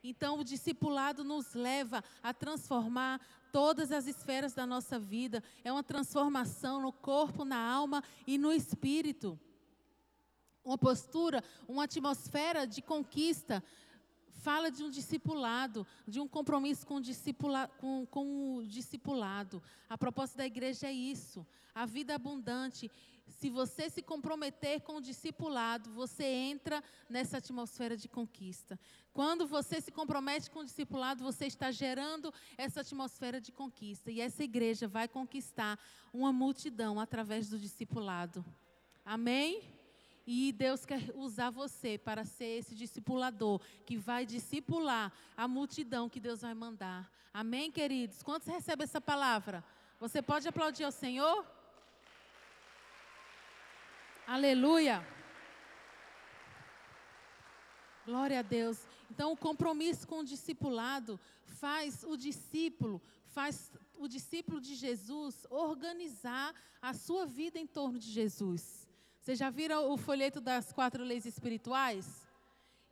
[0.01, 5.43] Então, o discipulado nos leva a transformar todas as esferas da nossa vida.
[5.65, 9.37] É uma transformação no corpo, na alma e no espírito.
[10.65, 13.61] Uma postura, uma atmosfera de conquista
[14.45, 19.63] fala de um discipulado, de um compromisso com o, discipula, com, com o discipulado.
[19.89, 22.91] A proposta da igreja é isso, a vida abundante.
[23.27, 28.79] Se você se comprometer com o discipulado, você entra nessa atmosfera de conquista.
[29.15, 34.11] Quando você se compromete com o discipulado, você está gerando essa atmosfera de conquista.
[34.11, 35.79] E essa igreja vai conquistar
[36.13, 38.45] uma multidão através do discipulado.
[39.07, 39.63] Amém?
[40.27, 46.19] E Deus quer usar você para ser esse discipulador que vai discipular a multidão que
[46.19, 47.11] Deus vai mandar.
[47.33, 48.23] Amém, queridos?
[48.23, 49.63] Quantos recebem essa palavra?
[50.01, 51.45] Você pode aplaudir ao Senhor?
[54.27, 55.07] Aleluia.
[58.07, 58.87] Glória a Deus.
[59.11, 66.55] Então, o compromisso com o discipulado faz o discípulo, faz o discípulo de Jesus organizar
[66.81, 68.84] a sua vida em torno de Jesus.
[69.25, 72.29] Vocês já viram o folheto das quatro leis espirituais?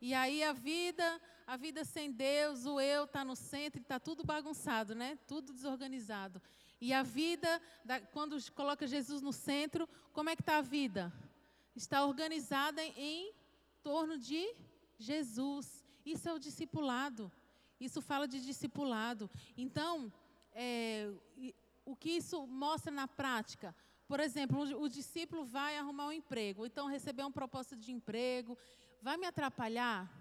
[0.01, 3.99] E aí a vida, a vida sem Deus, o eu está no centro e está
[3.99, 5.15] tudo bagunçado, né?
[5.27, 6.41] Tudo desorganizado.
[6.81, 11.13] E a vida, da, quando coloca Jesus no centro, como é que está a vida?
[11.75, 13.33] Está organizada em, em
[13.83, 14.55] torno de
[14.97, 15.85] Jesus.
[16.03, 17.31] Isso é o discipulado.
[17.79, 19.29] Isso fala de discipulado.
[19.55, 20.11] Então,
[20.51, 21.11] é,
[21.85, 23.75] o que isso mostra na prática?
[24.07, 28.57] Por exemplo, o discípulo vai arrumar um emprego, então receber uma proposta de emprego,
[29.01, 30.11] vai me atrapalhar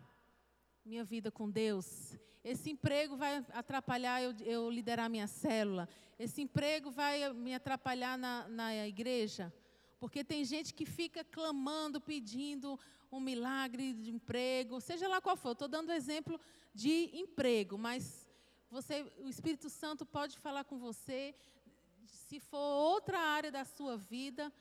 [0.84, 2.16] minha vida com Deus?
[2.44, 5.88] Esse emprego vai atrapalhar eu, eu liderar minha célula?
[6.18, 9.52] Esse emprego vai me atrapalhar na, na igreja?
[10.00, 12.78] Porque tem gente que fica clamando, pedindo
[13.10, 15.52] um milagre de emprego, seja lá qual for.
[15.52, 16.40] Estou dando exemplo
[16.74, 18.28] de emprego, mas
[18.70, 21.34] você, o Espírito Santo pode falar com você
[22.06, 24.52] se for outra área da sua vida,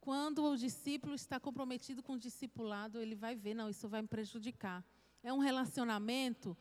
[0.00, 4.08] quando o discípulo está comprometido com o discipulado, ele vai ver, não, isso vai me
[4.08, 4.84] prejudicar.
[5.22, 6.56] É um relacionamento.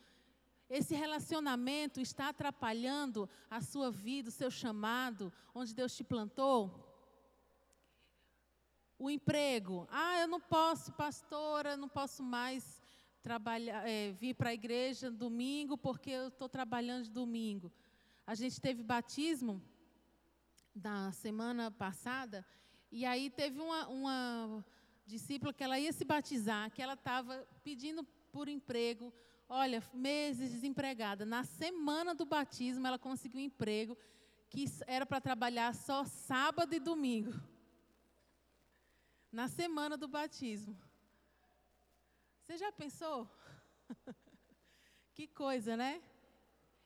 [0.70, 6.88] Esse relacionamento está atrapalhando a sua vida, o seu chamado, onde Deus te plantou.
[8.98, 9.88] O emprego.
[9.90, 12.82] Ah, eu não posso, pastora, não posso mais
[13.22, 17.72] trabalhar, é, vir para a igreja domingo porque eu estou trabalhando de domingo.
[18.26, 19.62] A gente teve batismo
[20.74, 22.46] da semana passada,
[22.92, 24.66] e aí teve uma, uma
[25.06, 29.14] discípula que ela ia se batizar, que ela estava pedindo por emprego,
[29.50, 31.26] olha, meses desempregada.
[31.26, 33.98] Na semana do batismo, ela conseguiu um emprego
[34.50, 37.34] que era para trabalhar só sábado e domingo.
[39.32, 40.78] na semana do batismo.
[42.42, 43.30] Você já pensou?
[45.16, 46.02] que coisa, né?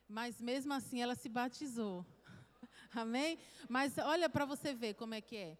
[0.07, 2.05] Mas mesmo assim ela se batizou.
[2.93, 3.37] Amém?
[3.67, 5.57] Mas olha para você ver como é que é.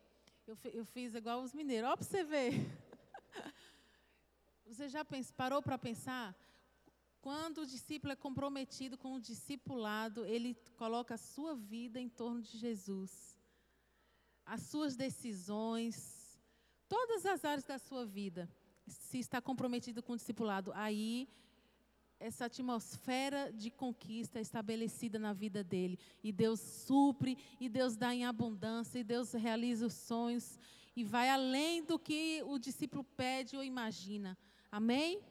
[0.47, 1.88] Eu, eu fiz igual os mineiros.
[1.88, 2.53] Olha para você ver.
[4.67, 5.05] Você já
[5.38, 6.36] parou para pensar?
[7.21, 12.41] Quando o discípulo é comprometido com o discipulado, ele coloca a sua vida em torno
[12.41, 13.39] de Jesus.
[14.45, 16.39] As suas decisões,
[16.88, 18.49] todas as áreas da sua vida,
[18.88, 21.27] se está comprometido com o discipulado, aí
[22.25, 25.99] essa atmosfera de conquista estabelecida na vida dele.
[26.23, 30.59] E Deus supre, e Deus dá em abundância, e Deus realiza os sonhos,
[30.95, 34.35] e vai além do que o discípulo pede ou imagina.
[34.71, 35.21] Amém?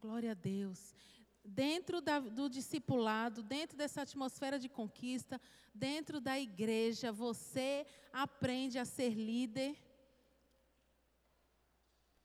[0.00, 0.94] Glória a Deus.
[1.42, 5.40] Dentro da, do discipulado, dentro dessa atmosfera de conquista,
[5.74, 9.76] dentro da igreja, você aprende a ser líder.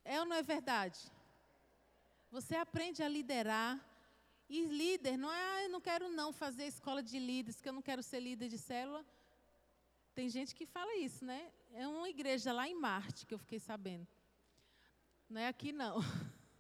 [0.04, 1.00] É ou não é verdade?
[2.32, 3.84] Você aprende a liderar.
[4.48, 7.74] E líder, não é, ah, eu não quero não fazer escola de líderes, que eu
[7.74, 9.06] não quero ser líder de célula.
[10.16, 11.52] Tem gente que fala isso, né?
[11.72, 14.08] É uma igreja lá em Marte que eu fiquei sabendo.
[15.30, 16.00] Não é aqui não.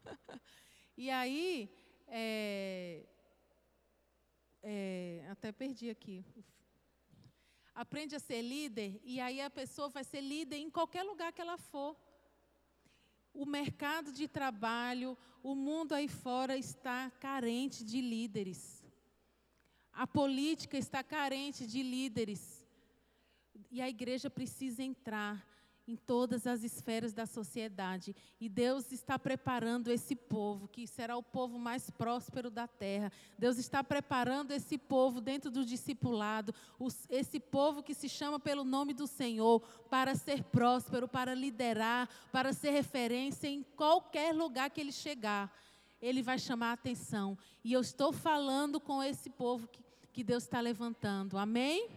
[0.95, 1.67] e aí,
[2.08, 3.05] é,
[4.62, 6.23] é, até perdi aqui.
[7.73, 11.41] Aprende a ser líder e aí a pessoa vai ser líder em qualquer lugar que
[11.41, 11.97] ela for.
[13.33, 18.83] O mercado de trabalho, o mundo aí fora está carente de líderes.
[19.91, 22.65] A política está carente de líderes.
[23.71, 25.45] E a igreja precisa entrar
[25.89, 28.15] em todas as esferas da sociedade.
[28.39, 33.12] E Deus está preparando esse povo, que será o povo mais próspero da terra.
[33.38, 36.54] Deus está preparando esse povo dentro do discipulado,
[37.10, 42.54] esse povo que se chama pelo nome do Senhor, para ser próspero, para liderar, para
[42.54, 45.52] ser referência em qualquer lugar que ele chegar.
[46.02, 47.38] Ele vai chamar a atenção.
[47.63, 49.80] E eu estou falando com esse povo que,
[50.13, 51.38] que Deus está levantando.
[51.38, 51.89] Amém?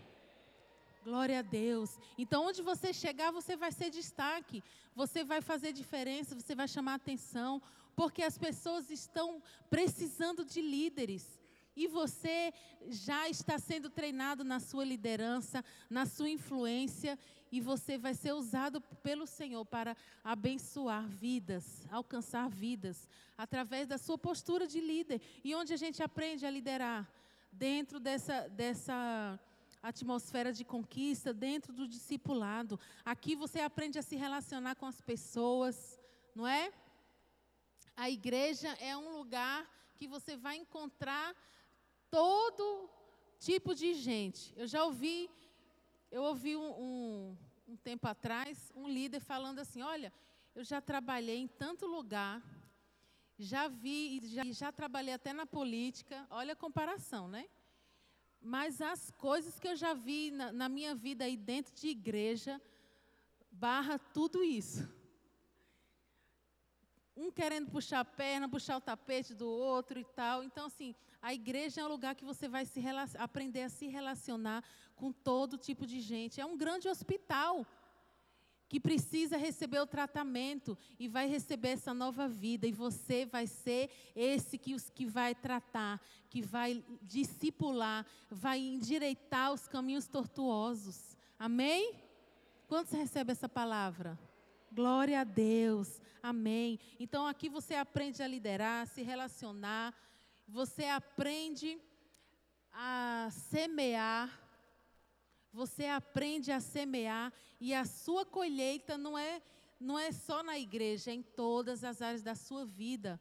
[1.05, 1.99] Glória a Deus.
[2.17, 4.63] Então, onde você chegar, você vai ser destaque,
[4.95, 7.61] você vai fazer diferença, você vai chamar atenção,
[7.97, 11.41] porque as pessoas estão precisando de líderes.
[11.75, 12.53] E você
[12.89, 17.19] já está sendo treinado na sua liderança, na sua influência,
[17.51, 24.17] e você vai ser usado pelo Senhor para abençoar vidas, alcançar vidas, através da sua
[24.17, 25.21] postura de líder.
[25.43, 27.11] E onde a gente aprende a liderar?
[27.51, 29.39] Dentro dessa, dessa
[29.83, 32.79] atmosfera de conquista dentro do discipulado.
[33.05, 35.99] Aqui você aprende a se relacionar com as pessoas,
[36.35, 36.73] não é?
[37.97, 41.35] A igreja é um lugar que você vai encontrar
[42.11, 42.89] todo
[43.39, 44.55] tipo de gente.
[44.57, 45.29] Eu já ouvi,
[46.11, 50.13] eu ouvi um, um, um tempo atrás um líder falando assim: olha,
[50.55, 52.43] eu já trabalhei em tanto lugar,
[53.39, 56.27] já vi, já, já trabalhei até na política.
[56.31, 57.49] Olha a comparação, né?
[58.43, 62.61] Mas as coisas que eu já vi na, na minha vida aí dentro de igreja,
[63.51, 64.89] barra tudo isso.
[67.17, 70.43] Um querendo puxar a perna, puxar o tapete do outro e tal.
[70.43, 72.83] Então, assim, a igreja é um lugar que você vai se
[73.17, 74.65] aprender a se relacionar
[74.97, 76.41] com todo tipo de gente.
[76.41, 77.67] É um grande hospital
[78.73, 83.91] que precisa receber o tratamento e vai receber essa nova vida e você vai ser
[84.17, 91.15] esse que os que vai tratar, que vai discipular, vai endireitar os caminhos tortuosos.
[91.39, 91.97] Amém?
[92.67, 94.19] Quantos recebem essa palavra?
[94.73, 96.01] Glória a Deus.
[96.23, 96.81] Amém.
[96.99, 99.95] Então aqui você aprende a liderar, se relacionar,
[100.49, 101.79] você aprende
[102.73, 104.42] a semear
[105.53, 109.43] você aprende a semear e a sua colheita não é,
[109.79, 113.21] não é só na igreja, é em todas as áreas da sua vida.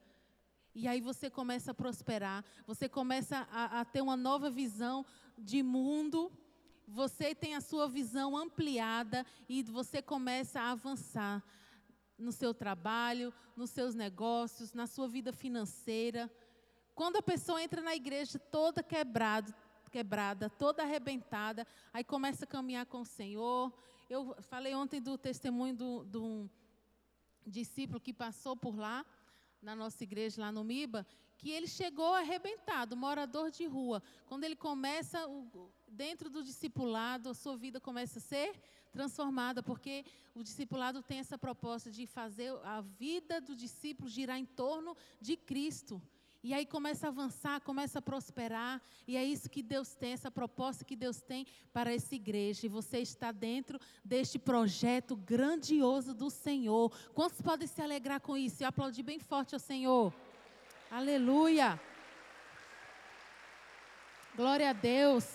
[0.74, 5.06] E aí você começa a prosperar, você começa a, a ter uma nova visão
[5.38, 6.32] de mundo,
[6.88, 11.43] você tem a sua visão ampliada e você começa a avançar
[12.18, 16.32] no seu trabalho, nos seus negócios, na sua vida financeira.
[16.95, 19.53] Quando a pessoa entra na igreja toda quebrada,
[19.92, 23.72] quebrada, toda arrebentada, aí começa a caminhar com o Senhor.
[24.10, 25.76] Eu falei ontem do testemunho
[26.06, 26.50] de um
[27.46, 29.06] discípulo que passou por lá,
[29.62, 31.06] na nossa igreja lá no Miba,
[31.38, 34.02] que ele chegou arrebentado, morador de rua.
[34.28, 35.20] Quando ele começa,
[35.88, 38.60] dentro do discipulado, a sua vida começa a ser
[38.92, 44.46] transformada, porque o discipulado tem essa proposta de fazer a vida do discípulo girar em
[44.46, 46.02] torno de Cristo.
[46.44, 48.82] E aí começa a avançar, começa a prosperar.
[49.08, 52.66] E é isso que Deus tem, essa proposta que Deus tem para essa igreja.
[52.66, 56.92] E você está dentro deste projeto grandioso do Senhor.
[57.14, 60.14] Quantos podem se alegrar com isso e aplaudir bem forte ao Senhor?
[60.89, 61.80] Aleluia!
[64.36, 65.26] Glória a Deus.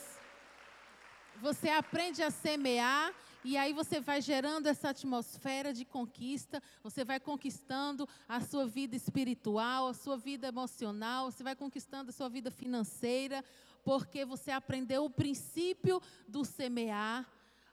[1.41, 3.13] Você aprende a semear
[3.47, 8.97] e aí você vai gerando essa atmosfera de conquista, você vai conquistando a sua vida
[8.97, 13.45] espiritual, a sua vida emocional, você vai conquistando a sua vida financeira,
[13.85, 17.25] porque você aprendeu o princípio do semear,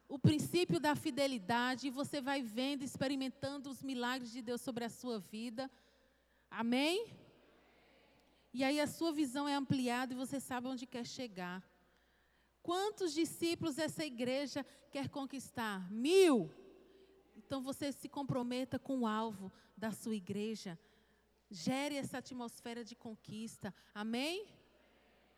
[0.08, 4.90] o princípio da fidelidade, e você vai vendo, experimentando os milagres de Deus sobre a
[4.90, 5.72] sua vida.
[6.52, 7.08] Amém?
[8.54, 11.64] E aí a sua visão é ampliada e você sabe onde quer chegar.
[12.62, 14.64] Quantos discípulos essa igreja
[14.94, 15.91] quer conquistar?
[15.91, 16.52] Mil.
[17.36, 20.80] Então você se comprometa com o alvo da sua igreja.
[21.50, 23.74] Gere essa atmosfera de conquista.
[23.91, 24.48] Amém?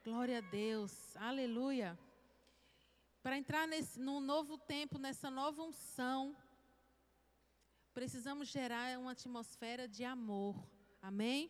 [0.04, 1.16] Glória a Deus.
[1.16, 1.98] Aleluia.
[3.24, 6.36] Para entrar nesse, num novo tempo, nessa nova unção,
[7.94, 10.54] precisamos gerar uma atmosfera de amor.
[11.02, 11.50] Amém?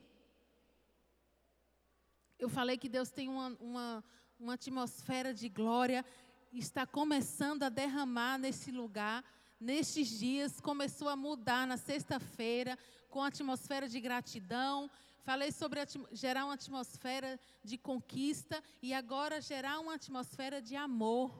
[2.38, 4.03] Eu falei que Deus tem uma, uma
[4.39, 6.06] uma atmosfera de glória
[6.60, 9.24] está começando a derramar nesse lugar.
[9.60, 12.78] Nestes dias, começou a mudar na sexta-feira,
[13.10, 14.89] com a atmosfera de gratidão.
[15.24, 15.80] Falei sobre
[16.12, 21.32] gerar uma atmosfera de conquista e agora gerar uma atmosfera de amor.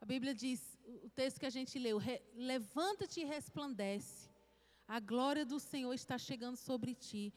[0.00, 2.00] A Bíblia diz, o texto que a gente leu:
[2.34, 4.30] levanta-te e resplandece.
[4.86, 7.34] A glória do Senhor está chegando sobre ti.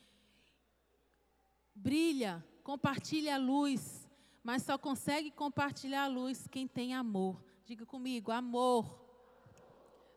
[1.76, 4.01] Brilha, compartilha a luz,
[4.44, 7.44] mas só consegue compartilhar a luz quem tem amor.
[7.66, 9.00] Diga comigo, amor.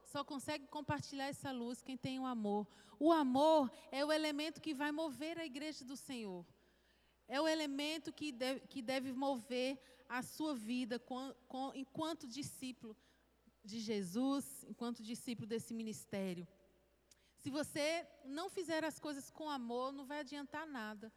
[0.04, 2.66] Só consegue compartilhar essa luz quem tem o amor.
[2.98, 6.46] O amor é o elemento que vai mover a igreja do Senhor.
[7.26, 12.96] É o elemento que deve, que deve mover a sua vida com, com, enquanto discípulo
[13.64, 16.46] de Jesus, enquanto discípulo desse ministério.
[17.38, 21.12] Se você não fizer as coisas com amor, não vai adiantar nada.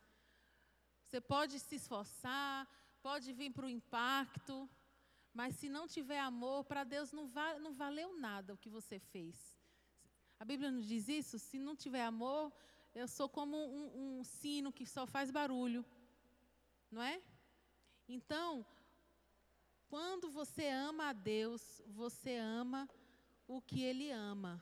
[1.03, 2.68] Você pode se esforçar,
[3.08, 4.70] pode vir para o impacto,
[5.34, 8.99] mas se não tiver amor, para Deus não, va não valeu nada o que você
[8.99, 9.36] fez.
[10.38, 12.51] A Bíblia nos diz isso: se não tiver amor,
[12.93, 13.86] eu sou como um,
[14.20, 15.86] um sino que só faz barulho,
[16.91, 17.22] não é?
[18.10, 18.66] Então,
[19.88, 22.89] quando você ama a Deus, você ama
[23.47, 24.53] o que Ele ama.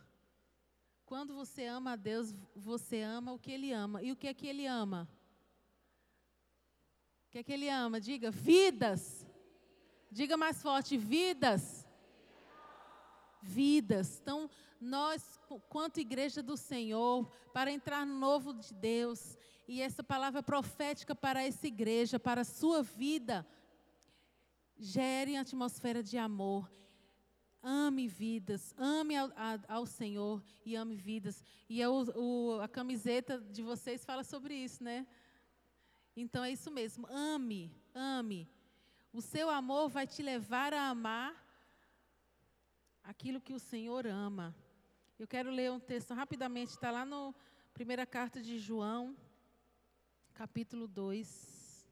[1.03, 4.03] Quando você ama a Deus, você ama o que Ele ama.
[4.03, 5.09] E o que é que Ele ama?
[7.35, 7.99] Que é que ele ama?
[7.99, 9.27] Diga, vidas.
[10.09, 11.85] Diga mais forte, vidas.
[13.41, 14.21] Vidas.
[14.21, 20.41] Então, nós, quanto igreja do Senhor, para entrar no novo de Deus, e essa palavra
[20.41, 23.45] profética para essa igreja, para a sua vida,
[24.77, 26.71] gere atmosfera de amor.
[27.61, 29.29] Ame vidas, ame ao,
[29.67, 31.43] ao Senhor e ame vidas.
[31.67, 35.05] E eu, o, a camiseta de vocês fala sobre isso, né?
[36.15, 38.49] Então é isso mesmo, ame, ame.
[39.11, 41.33] O seu amor vai te levar a amar
[43.03, 44.55] aquilo que o Senhor ama.
[45.19, 47.33] Eu quero ler um texto rapidamente, está lá na
[47.73, 49.15] primeira carta de João,
[50.33, 51.87] capítulo 2.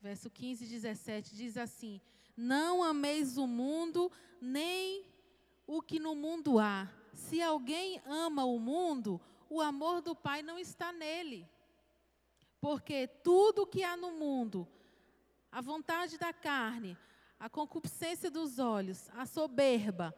[0.00, 2.00] Verso 15 e 17 diz assim:
[2.36, 4.10] Não ameis o mundo,
[4.40, 5.04] nem
[5.66, 6.88] o que no mundo há.
[7.12, 11.48] Se alguém ama o mundo, o amor do Pai não está nele.
[12.60, 14.68] Porque tudo que há no mundo,
[15.50, 16.96] a vontade da carne,
[17.38, 20.14] a concupiscência dos olhos, a soberba,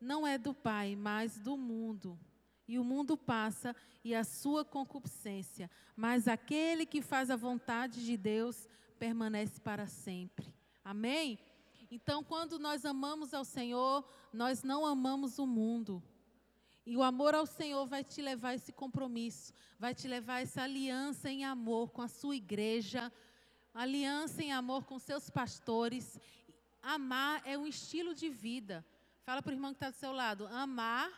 [0.00, 2.18] não é do Pai, mas do mundo.
[2.66, 8.16] E o mundo passa e a sua concupiscência, mas aquele que faz a vontade de
[8.16, 8.68] Deus
[8.98, 10.54] permanece para sempre.
[10.84, 11.38] Amém?
[11.90, 16.02] Então, quando nós amamos ao Senhor, nós não amamos o mundo.
[16.86, 20.40] E o amor ao Senhor vai te levar a esse compromisso, vai te levar a
[20.42, 23.10] essa aliança em amor com a sua igreja,
[23.72, 26.20] aliança em amor com seus pastores.
[26.82, 28.84] Amar é um estilo de vida.
[29.22, 31.10] Fala para o irmão que está do seu lado: amar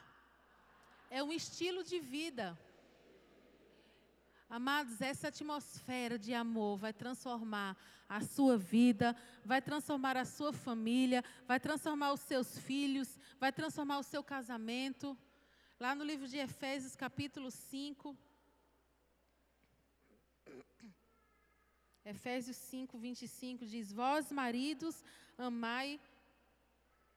[1.10, 2.56] é um estilo de vida.
[4.48, 7.76] Amados, essa atmosfera de amor vai transformar
[8.08, 13.98] a sua vida, vai transformar a sua família, vai transformar os seus filhos, vai transformar
[13.98, 15.18] o seu casamento.
[15.78, 18.16] Lá no livro de Efésios, capítulo 5.
[22.02, 25.04] Efésios 5, 25 diz: Vós, maridos,
[25.36, 26.00] amai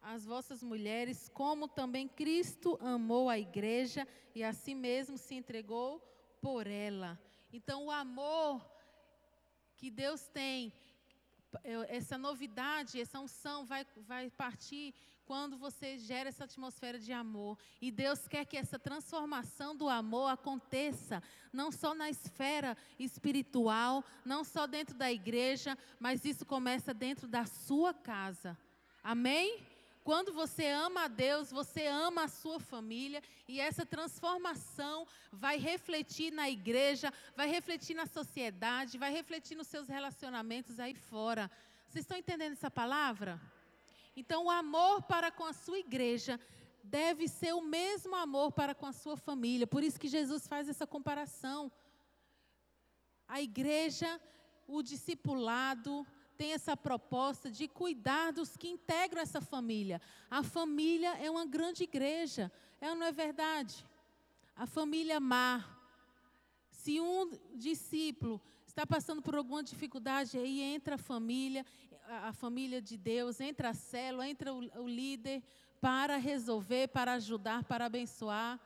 [0.02, 4.06] as vossas mulheres, como também Cristo amou a igreja
[4.36, 6.02] e a si mesmo se entregou
[6.42, 7.18] por ela.
[7.54, 8.70] Então, o amor
[9.78, 10.74] que Deus tem,
[11.88, 14.94] essa novidade, essa unção vai, vai partir
[15.30, 17.56] quando você gera essa atmosfera de amor.
[17.80, 21.22] E Deus quer que essa transformação do amor aconteça,
[21.54, 27.46] não só na esfera espiritual, não só dentro da igreja, mas isso começa dentro da
[27.46, 28.58] sua casa.
[29.04, 29.64] Amém?
[30.04, 36.34] Quando você ama a Deus, você ama a sua família e essa transformação vai refletir
[36.34, 41.52] na igreja, vai refletir na sociedade, vai refletir nos seus relacionamentos aí fora.
[41.88, 43.40] Vocês estão entendendo essa palavra?
[44.16, 46.40] Então, o amor para com a sua igreja
[46.84, 49.68] deve ser o mesmo amor para com a sua família.
[49.68, 51.72] Por isso que Jesus faz essa comparação.
[53.28, 54.20] A igreja,
[54.68, 56.06] o discipulado,
[56.36, 60.02] tem essa proposta de cuidar dos que integram essa família.
[60.32, 63.86] A família é uma grande igreja, é não é verdade?
[64.56, 65.78] A família Mar.
[66.72, 71.66] Se um discípulo está passando por alguma dificuldade, aí entra a família,
[72.10, 75.44] a família de Deus, entra a célula, entra o, o líder
[75.80, 78.60] para resolver, para ajudar, para abençoar,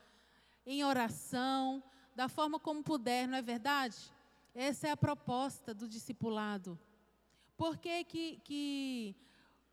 [0.65, 1.83] em oração,
[2.15, 3.97] da forma como puder, não é verdade?
[4.55, 6.79] Essa é a proposta do discipulado.
[7.57, 9.15] Por que, que, que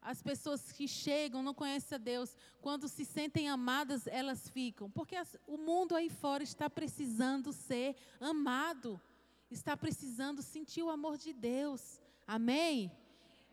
[0.02, 4.90] as pessoas que chegam, não conhecem a Deus, quando se sentem amadas, elas ficam?
[4.90, 9.00] Porque as, o mundo aí fora está precisando ser amado,
[9.50, 12.00] está precisando sentir o amor de Deus.
[12.26, 12.90] Amém?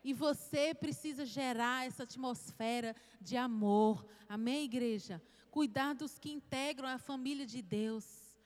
[0.02, 4.06] E você precisa gerar essa atmosfera de amor.
[4.28, 5.22] Amém, igreja?
[5.50, 8.36] Cuidar dos que integram a família de Deus.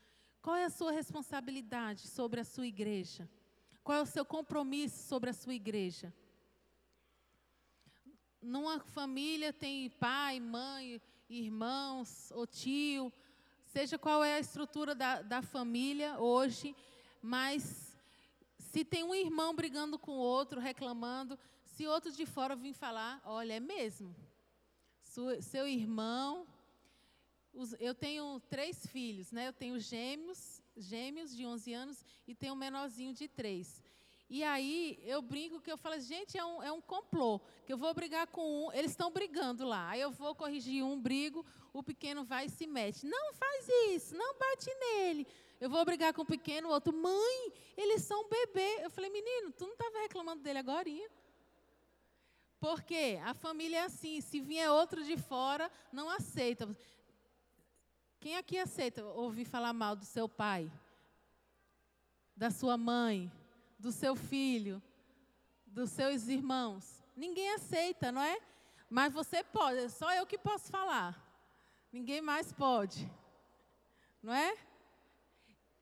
[0.41, 3.29] Qual é a sua responsabilidade sobre a sua igreja?
[3.85, 6.13] Qual é o seu compromisso sobre a sua igreja?
[8.41, 13.13] Numa família tem pai, mãe, irmãos ou tio,
[13.65, 16.75] seja qual é a estrutura da, da família hoje,
[17.21, 17.92] mas
[18.73, 23.21] se tem um irmão brigando com o outro, reclamando, se outro de fora vir falar,
[23.23, 24.17] olha, é mesmo.
[25.43, 26.47] Seu irmão,
[27.79, 29.49] eu tenho três filhos, né?
[29.49, 33.82] Eu tenho gêmeos gêmeos de 11 anos e tem um menorzinho de 3.
[34.35, 37.77] E aí eu brinco que eu falo, gente, é um, é um complô, que eu
[37.77, 39.91] vou brigar com um, eles estão brigando lá.
[39.91, 43.05] Aí eu vou corrigir um, brigo, o pequeno vai e se mete.
[43.05, 45.27] Não faz isso, não bate nele.
[45.61, 48.79] Eu vou brigar com o pequeno, o outro, mãe, eles são bebê.
[48.83, 50.89] Eu falei, menino, tu não estava reclamando dele agora?
[52.59, 56.75] Porque a família é assim, se vier outro de fora, não aceita.
[58.19, 60.73] Quem aqui aceita ouvir falar mal do seu pai,
[62.35, 63.31] da sua mãe,
[63.83, 64.81] do seu filho,
[65.67, 67.03] dos seus irmãos?
[67.17, 68.39] Ninguém aceita, não é?
[68.89, 71.21] Mas você pode, só eu que posso falar.
[71.93, 73.11] Ninguém mais pode.
[74.23, 74.57] Não é?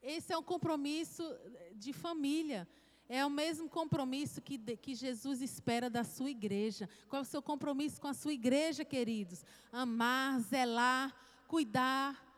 [0.03, 1.23] Esse é um compromisso
[1.75, 2.67] de família.
[3.07, 6.89] É o mesmo compromisso que, que Jesus espera da sua igreja.
[7.09, 9.45] Qual é o seu compromisso com a sua igreja, queridos?
[9.71, 11.15] Amar, zelar,
[11.47, 12.30] cuidar,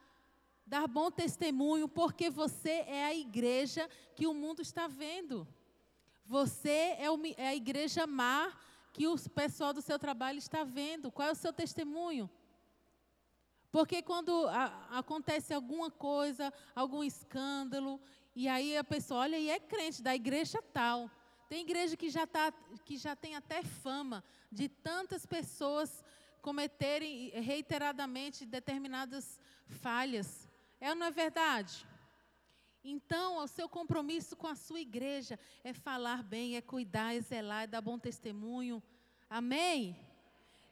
[0.66, 5.46] dar bom testemunho, porque você é a igreja que o mundo está vendo.
[6.24, 7.06] Você é,
[7.36, 8.58] é a igreja mar
[8.92, 11.10] que o pessoal do seu trabalho está vendo.
[11.10, 12.30] Qual é o seu testemunho?
[13.70, 18.00] Porque quando a, acontece alguma coisa, algum escândalo,
[18.36, 21.10] e aí a pessoa olha e é crente da igreja tal.
[21.48, 22.52] Tem igreja que já, tá,
[22.84, 26.04] que já tem até fama de tantas pessoas
[26.40, 30.41] cometerem reiteradamente determinadas falhas.
[30.84, 31.86] É ou não é verdade?
[32.82, 37.62] Então, o seu compromisso com a sua igreja é falar bem, é cuidar, é zelar,
[37.62, 38.82] é dar bom testemunho.
[39.30, 39.96] Amém?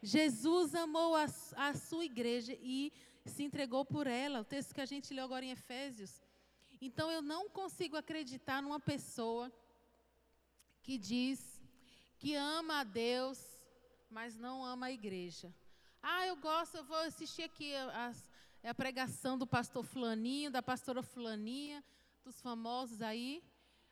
[0.02, 1.26] Jesus amou a,
[1.68, 2.92] a sua igreja e
[3.24, 4.40] se entregou por ela.
[4.40, 6.20] O texto que a gente leu agora em Efésios.
[6.80, 9.52] Então, eu não consigo acreditar numa pessoa
[10.82, 11.62] que diz
[12.18, 13.38] que ama a Deus,
[14.10, 15.54] mas não ama a igreja.
[16.02, 18.26] Ah, eu gosto, eu vou assistir aqui as,
[18.62, 21.82] é a pregação do pastor Fulaninho, da pastora Fulaninha,
[22.24, 23.42] dos famosos aí.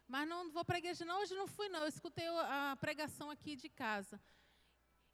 [0.06, 1.20] Mas não vou para a igreja, não.
[1.20, 1.80] Hoje não fui, não.
[1.80, 4.20] Eu escutei a pregação aqui de casa.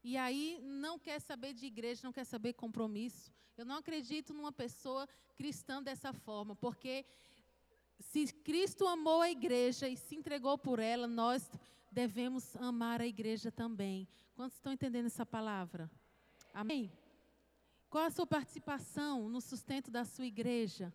[0.02, 3.32] E aí não quer saber de igreja, não quer saber compromisso.
[3.56, 7.04] Eu não acredito numa pessoa cristã dessa forma, porque
[7.98, 11.48] se Cristo amou a igreja e se entregou por ela, nós
[11.90, 14.08] devemos amar a igreja também.
[14.34, 15.90] Quantos estão entendendo essa palavra?
[16.52, 16.92] Amém?
[17.94, 20.92] Qual a sua participação no sustento da sua igreja?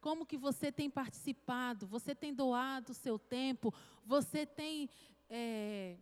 [0.00, 1.86] Como que você tem participado?
[1.86, 3.72] Você tem doado o seu tempo?
[4.04, 4.90] Você tem
[5.30, 5.96] é,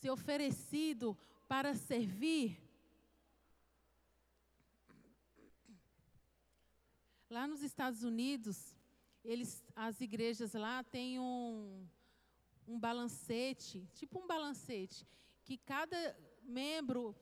[0.00, 2.60] se oferecido para servir?
[7.30, 8.74] Lá nos Estados Unidos,
[9.24, 11.86] eles, as igrejas lá têm um,
[12.66, 15.06] um balancete, tipo um balancete,
[15.44, 15.96] que cada
[16.42, 17.14] membro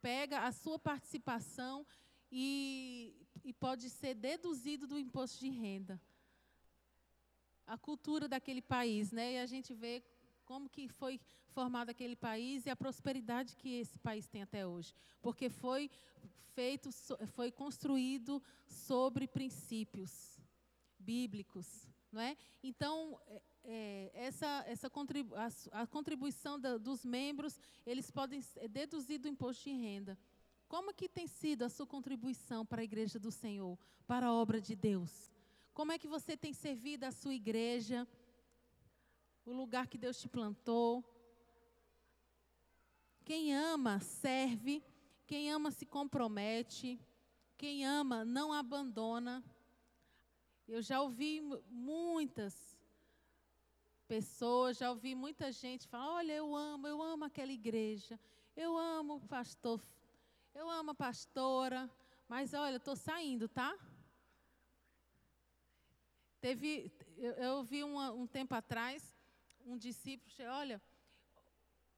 [0.00, 1.86] pega a sua participação
[2.30, 6.00] e, e pode ser deduzido do imposto de renda.
[7.66, 9.34] A cultura daquele país, né?
[9.34, 10.02] E a gente vê
[10.44, 14.92] como que foi formado aquele país e a prosperidade que esse país tem até hoje,
[15.22, 15.90] porque foi
[16.54, 16.90] feito,
[17.28, 20.40] foi construído sobre princípios
[20.98, 22.36] bíblicos, não é?
[22.62, 23.20] Então
[23.64, 29.64] é, essa essa contribu a, a contribuição da, dos membros eles podem deduzir do imposto
[29.64, 30.18] de renda.
[30.68, 34.60] Como que tem sido a sua contribuição para a igreja do Senhor, para a obra
[34.60, 35.30] de Deus?
[35.74, 38.06] Como é que você tem servido a sua igreja?
[39.44, 41.04] o lugar que Deus te plantou.
[43.24, 44.82] Quem ama, serve.
[45.26, 47.00] Quem ama, se compromete.
[47.56, 49.44] Quem ama, não abandona.
[50.68, 52.69] Eu já ouvi muitas
[54.10, 58.18] pessoas, já ouvi muita gente falar: olha, eu amo, eu amo aquela igreja,
[58.56, 59.80] eu amo o pastor,
[60.52, 61.88] eu amo a pastora,
[62.26, 63.72] mas olha, estou saindo, tá?
[66.40, 69.14] Teve, eu, eu vi uma, um tempo atrás
[69.64, 70.82] um discípulo, olha,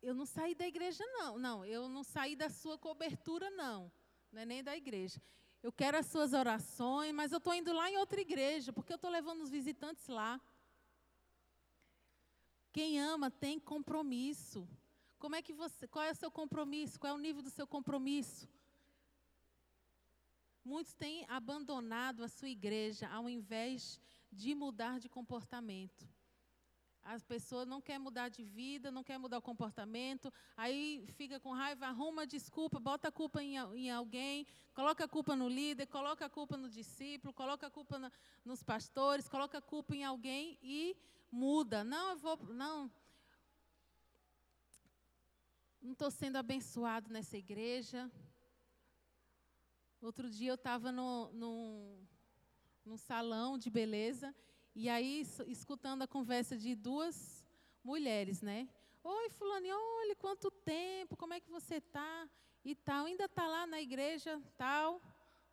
[0.02, 3.90] eu não saí da igreja não, não, eu não saí da sua cobertura não,
[4.30, 5.18] não é nem da igreja.
[5.62, 8.96] Eu quero as suas orações, mas eu estou indo lá em outra igreja, porque eu
[8.96, 10.38] estou levando os visitantes lá.
[12.72, 14.66] Quem ama tem compromisso.
[15.18, 16.98] Como é que você, qual é o seu compromisso?
[16.98, 18.48] Qual é o nível do seu compromisso?
[20.64, 24.00] Muitos têm abandonado a sua igreja ao invés
[24.30, 26.08] de mudar de comportamento.
[27.04, 31.50] A pessoa não quer mudar de vida, não quer mudar o comportamento, aí fica com
[31.50, 36.24] raiva, arruma desculpa, bota a culpa em, em alguém, coloca a culpa no líder, coloca
[36.26, 38.12] a culpa no discípulo, coloca a culpa na,
[38.44, 40.96] nos pastores, coloca a culpa em alguém e
[41.32, 41.82] muda.
[41.82, 42.92] Não, eu vou, não,
[45.80, 48.08] não estou sendo abençoado nessa igreja.
[50.00, 51.32] Outro dia eu estava no,
[52.84, 54.34] num salão de beleza
[54.74, 57.44] e aí, escutando a conversa de duas
[57.84, 58.68] mulheres, né?
[59.04, 62.28] Oi, fulano, olha quanto tempo, como é que você está?
[62.64, 65.02] E tal, ainda está lá na igreja tal,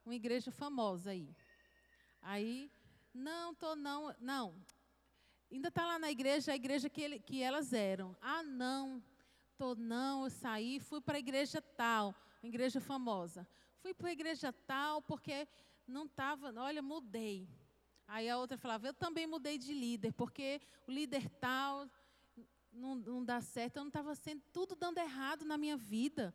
[0.05, 1.35] uma igreja famosa aí.
[2.21, 2.71] Aí,
[3.13, 4.55] não, tô não, não.
[5.51, 8.15] Ainda está lá na igreja, a igreja que, ele, que elas eram.
[8.21, 9.03] Ah, não,
[9.57, 13.47] tô não, eu saí, fui para a igreja tal, igreja famosa.
[13.79, 15.47] Fui para a igreja tal porque
[15.87, 17.49] não estava, olha, mudei.
[18.07, 21.89] Aí a outra falava, eu também mudei de líder, porque o líder tal
[22.71, 26.33] não, não dá certo, eu não estava sendo tudo dando errado na minha vida.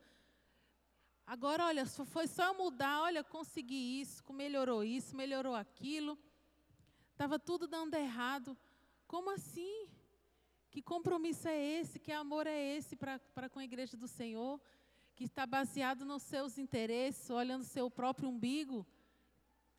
[1.26, 6.18] Agora, olha, foi só eu mudar, olha, consegui isso, melhorou isso, melhorou aquilo.
[7.12, 8.56] Estava tudo dando errado.
[9.14, 9.88] Como assim?
[10.72, 12.00] Que compromisso é esse?
[12.00, 14.60] Que amor é esse para com a igreja do Senhor?
[15.14, 18.84] Que está baseado nos seus interesses, olhando seu próprio umbigo?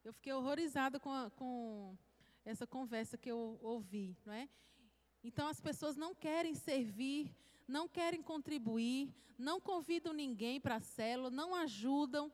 [0.05, 1.97] Eu fiquei horrorizada com, a, com
[2.45, 4.47] essa conversa que eu ouvi, não é?
[5.21, 7.29] Então as pessoas não querem servir,
[7.67, 12.31] não querem contribuir, não convidam ninguém para a célula, não ajudam.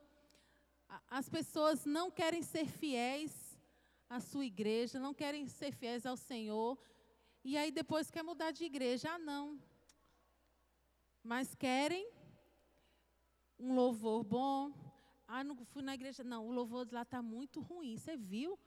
[1.10, 3.58] As pessoas não querem ser fiéis
[4.08, 6.78] à sua igreja, não querem ser fiéis ao Senhor.
[7.44, 9.12] E aí depois quer mudar de igreja.
[9.14, 9.60] Ah, não.
[11.24, 12.10] Mas querem
[13.60, 14.72] um louvor bom,
[15.28, 16.24] ah, não fui na igreja.
[16.24, 17.98] Não, o louvor de lá está muito ruim.
[17.98, 18.60] Você viu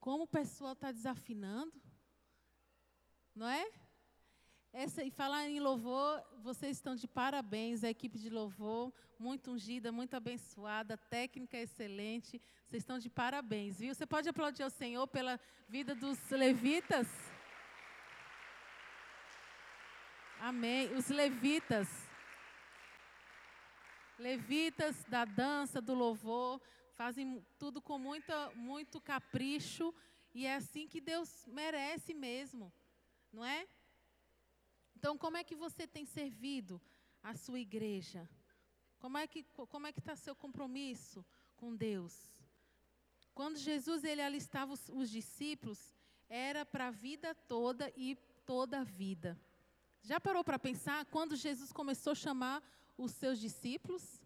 [0.00, 1.72] como o pessoal está desafinando?
[3.34, 3.70] Não é?
[4.72, 9.92] Essa, e falar em louvor, vocês estão de parabéns, a equipe de louvor, muito ungida,
[9.92, 12.40] muito abençoada, técnica excelente.
[12.66, 13.94] Vocês estão de parabéns, viu?
[13.94, 17.06] Você pode aplaudir ao Senhor pela vida dos levitas?
[20.44, 20.92] Amém.
[20.96, 21.88] Os levitas
[24.18, 26.60] levitas da dança, do louvor,
[26.94, 29.94] fazem tudo com muita, muito capricho
[30.34, 32.72] e é assim que Deus merece mesmo,
[33.32, 33.68] não é?
[34.96, 36.82] Então, como é que você tem servido
[37.22, 38.28] a sua igreja?
[38.98, 41.24] Como é que como é que está seu compromisso
[41.56, 42.14] com Deus?
[43.32, 45.94] Quando Jesus ele alistava os, os discípulos,
[46.28, 49.38] era para a vida toda e toda a vida.
[50.02, 52.62] Já parou para pensar quando Jesus começou a chamar
[52.98, 54.20] os seus discípulos,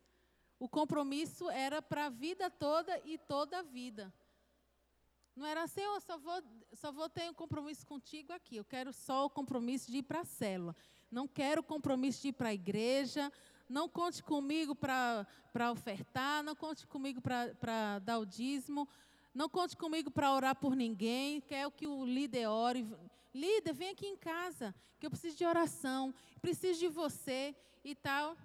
[0.58, 4.12] o compromisso era para a vida toda e toda a vida.
[5.36, 8.56] Não era assim, eu só vou, só vou ter um compromisso contigo aqui.
[8.56, 10.74] Eu quero só o compromisso de ir para a célula.
[11.10, 13.30] Não quero o compromisso de ir para a igreja.
[13.68, 15.26] Não conte comigo para
[15.70, 16.42] ofertar.
[16.42, 18.88] Não conte comigo para dar o dízimo.
[19.34, 21.42] Não conte comigo para orar por ninguém.
[21.42, 22.86] Quer que o líder ore.
[23.44, 28.36] Líder, vem aqui em casa, que eu preciso de oração, preciso de você e tal.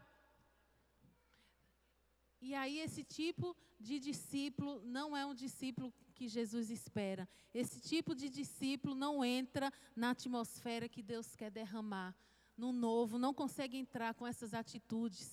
[2.42, 7.28] E aí, esse tipo de discípulo não é um discípulo que Jesus espera.
[7.54, 12.16] Esse tipo de discípulo não entra na atmosfera que Deus quer derramar.
[12.58, 15.30] No novo, não consegue entrar com essas atitudes.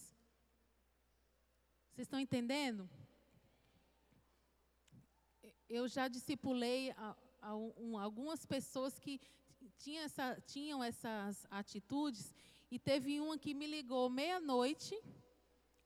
[1.90, 2.88] Vocês estão entendendo?
[5.68, 9.20] Eu já discipulei a, a, um, algumas pessoas que
[9.78, 12.34] tinham, essa, tinham essas atitudes,
[12.70, 14.94] e teve uma que me ligou meia-noite,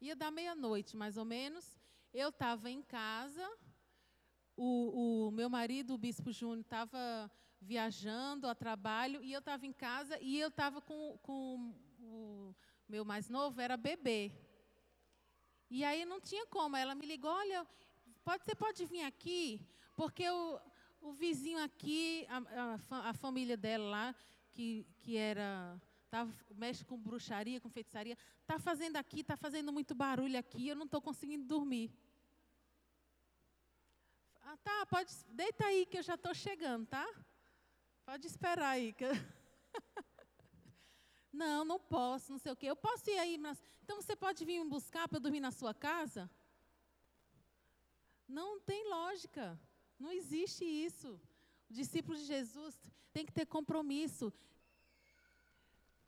[0.01, 1.79] ia dar meia-noite mais ou menos.
[2.13, 3.49] Eu estava em casa,
[4.57, 7.31] o, o, meu marido, o Bispo Júnior, estava
[7.61, 12.55] viajando a trabalho, e eu estava em casa, e eu estava com, com o
[12.89, 14.33] meu mais novo, era bebê.
[15.71, 16.77] E aí não tinha como.
[16.77, 17.67] Ela me ligou, olha,
[18.25, 19.65] pode, você pode vir aqui,
[19.97, 20.61] porque o,
[21.03, 24.15] o vizinho aqui, a, a, a, família dela lá,
[24.53, 25.81] que, que era.
[26.09, 30.77] Tava, mexe com bruxaria, com feitiçaria, está fazendo aqui, está fazendo muito barulho aqui, eu
[30.77, 31.91] não estou conseguindo dormir.
[34.43, 37.09] Ah, tá, pode, deita aí que eu já estou chegando, tá?
[38.05, 38.93] Pode esperar aí.
[38.93, 39.07] Que.
[41.33, 42.67] Não, não posso, não sei o quê.
[42.67, 43.39] Eu posso ir aí.
[43.39, 43.59] Mas...
[43.83, 46.31] Então você pode vir me buscar para eu dormir na sua casa?
[48.29, 49.59] Não tem lógica.
[50.03, 51.09] Não existe isso.
[51.71, 52.75] O discípulo de Jesus
[53.13, 54.33] tem que ter compromisso.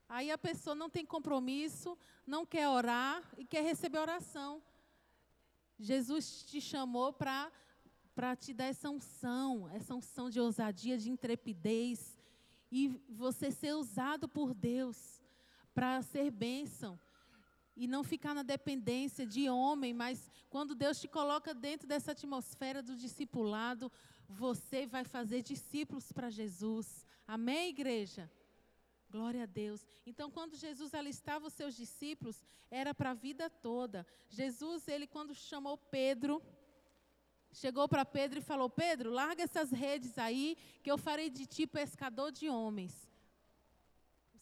[0.09, 4.61] Aí a pessoa não tem compromisso, não quer orar e quer receber oração.
[5.79, 7.49] Jesus te chamou para
[8.13, 12.17] para te dar essa unção, essa unção de ousadia, de intrepidez,
[12.71, 15.21] e você ser usado por Deus
[15.73, 16.97] para ser bênção
[17.75, 22.81] e não ficar na dependência de homem, mas quando Deus te coloca dentro dessa atmosfera
[22.81, 23.91] do discipulado,
[24.27, 27.05] você vai fazer discípulos para Jesus.
[27.27, 28.31] Amém, igreja?
[29.09, 29.85] Glória a Deus.
[30.05, 34.05] Então, quando Jesus alistava os seus discípulos, era para a vida toda.
[34.29, 36.41] Jesus, ele quando chamou Pedro,
[37.51, 41.67] chegou para Pedro e falou: Pedro, larga essas redes aí, que eu farei de ti
[41.67, 43.09] pescador de homens.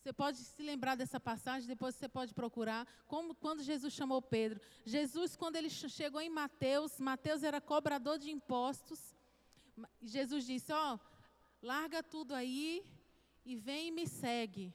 [0.03, 2.85] Você pode se lembrar dessa passagem, depois você pode procurar.
[3.07, 4.59] Como quando Jesus chamou Pedro.
[4.85, 9.15] Jesus, quando ele chegou em Mateus, Mateus era cobrador de impostos.
[10.01, 10.99] Jesus disse: Ó, oh,
[11.61, 12.85] larga tudo aí
[13.45, 14.73] e vem e me segue.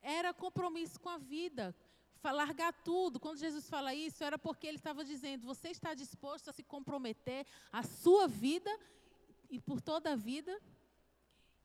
[0.00, 1.76] Era compromisso com a vida.
[2.24, 3.20] Largar tudo.
[3.20, 7.46] Quando Jesus fala isso, era porque ele estava dizendo: você está disposto a se comprometer
[7.70, 8.70] a sua vida
[9.50, 10.58] e por toda a vida?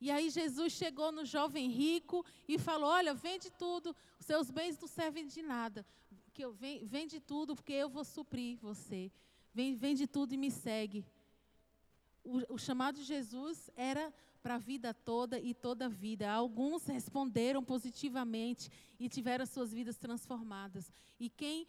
[0.04, 4.78] E aí Jesus chegou no jovem rico e falou: Olha, vende tudo, os seus bens
[4.78, 5.86] não servem de nada.
[6.34, 9.10] Que eu, vende tudo, porque eu vou suprir você.
[9.54, 11.06] Vende tudo e me segue.
[12.22, 16.30] O, o chamado de Jesus era para a vida toda e toda a vida.
[16.30, 20.92] Alguns responderam positivamente e tiveram suas vidas transformadas.
[21.18, 21.66] E quem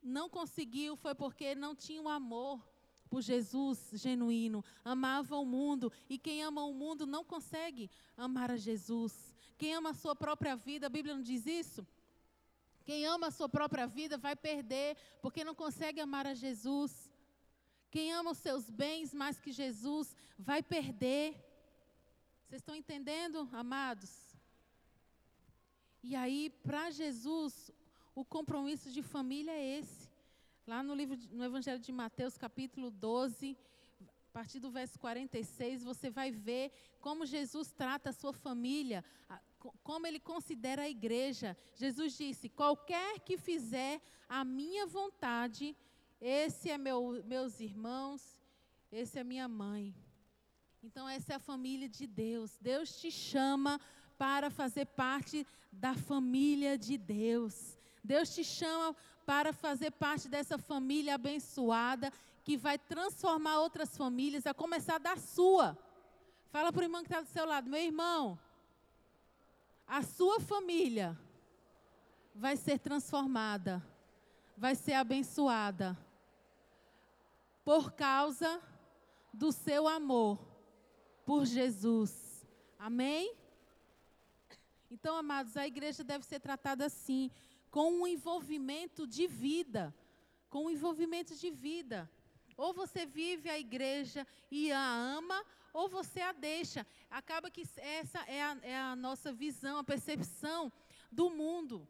[0.00, 2.64] não conseguiu foi porque não tinha o amor
[3.12, 8.56] por Jesus genuíno, amava o mundo, e quem ama o mundo não consegue amar a
[8.56, 9.12] Jesus.
[9.58, 11.86] Quem ama a sua própria vida, a Bíblia não diz isso?
[12.86, 17.10] Quem ama a sua própria vida vai perder, porque não consegue amar a Jesus.
[17.90, 21.32] Quem ama os seus bens mais que Jesus vai perder.
[22.46, 24.10] Vocês estão entendendo, amados?
[26.02, 27.70] E aí, para Jesus,
[28.14, 30.01] o compromisso de família é esse.
[30.64, 33.56] Lá no livro, no Evangelho de Mateus, capítulo 12,
[34.00, 39.04] a partir do verso 46, você vai ver como Jesus trata a sua família,
[39.82, 41.56] como ele considera a igreja.
[41.74, 45.76] Jesus disse: Qualquer que fizer a minha vontade,
[46.20, 48.38] esse é meu, meus irmãos,
[48.92, 49.92] esse é minha mãe.
[50.80, 52.56] Então, essa é a família de Deus.
[52.60, 53.80] Deus te chama
[54.16, 57.76] para fazer parte da família de Deus.
[58.02, 62.12] Deus te chama para fazer parte dessa família abençoada
[62.44, 65.78] que vai transformar outras famílias, a começar da sua.
[66.50, 68.38] Fala para o irmão que está do seu lado, meu irmão,
[69.86, 71.18] a sua família
[72.34, 73.82] vai ser transformada,
[74.56, 75.96] vai ser abençoada
[77.64, 78.60] por causa
[79.32, 80.38] do seu amor
[81.24, 82.46] por Jesus.
[82.78, 83.34] Amém?
[84.90, 87.30] Então, amados, a igreja deve ser tratada assim
[87.72, 89.92] com um envolvimento de vida.
[90.50, 92.08] Com um envolvimento de vida.
[92.54, 94.86] Ou você vive a igreja e a
[95.18, 95.42] ama,
[95.72, 96.86] ou você a deixa.
[97.10, 100.70] Acaba que essa é a, é a nossa visão, a percepção
[101.10, 101.88] do mundo.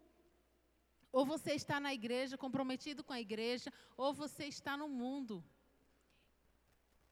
[1.10, 5.44] Ou você está na igreja, comprometido com a igreja, ou você está no mundo.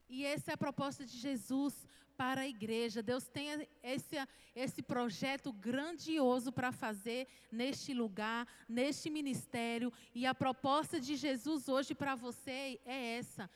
[0.07, 1.85] E essa é a proposta de Jesus
[2.21, 3.01] para a igreja.
[3.01, 4.15] Deus tem esse,
[4.55, 9.91] esse projeto grandioso para fazer neste lugar, neste ministério.
[10.13, 13.49] E a proposta de Jesus hoje para você é essa: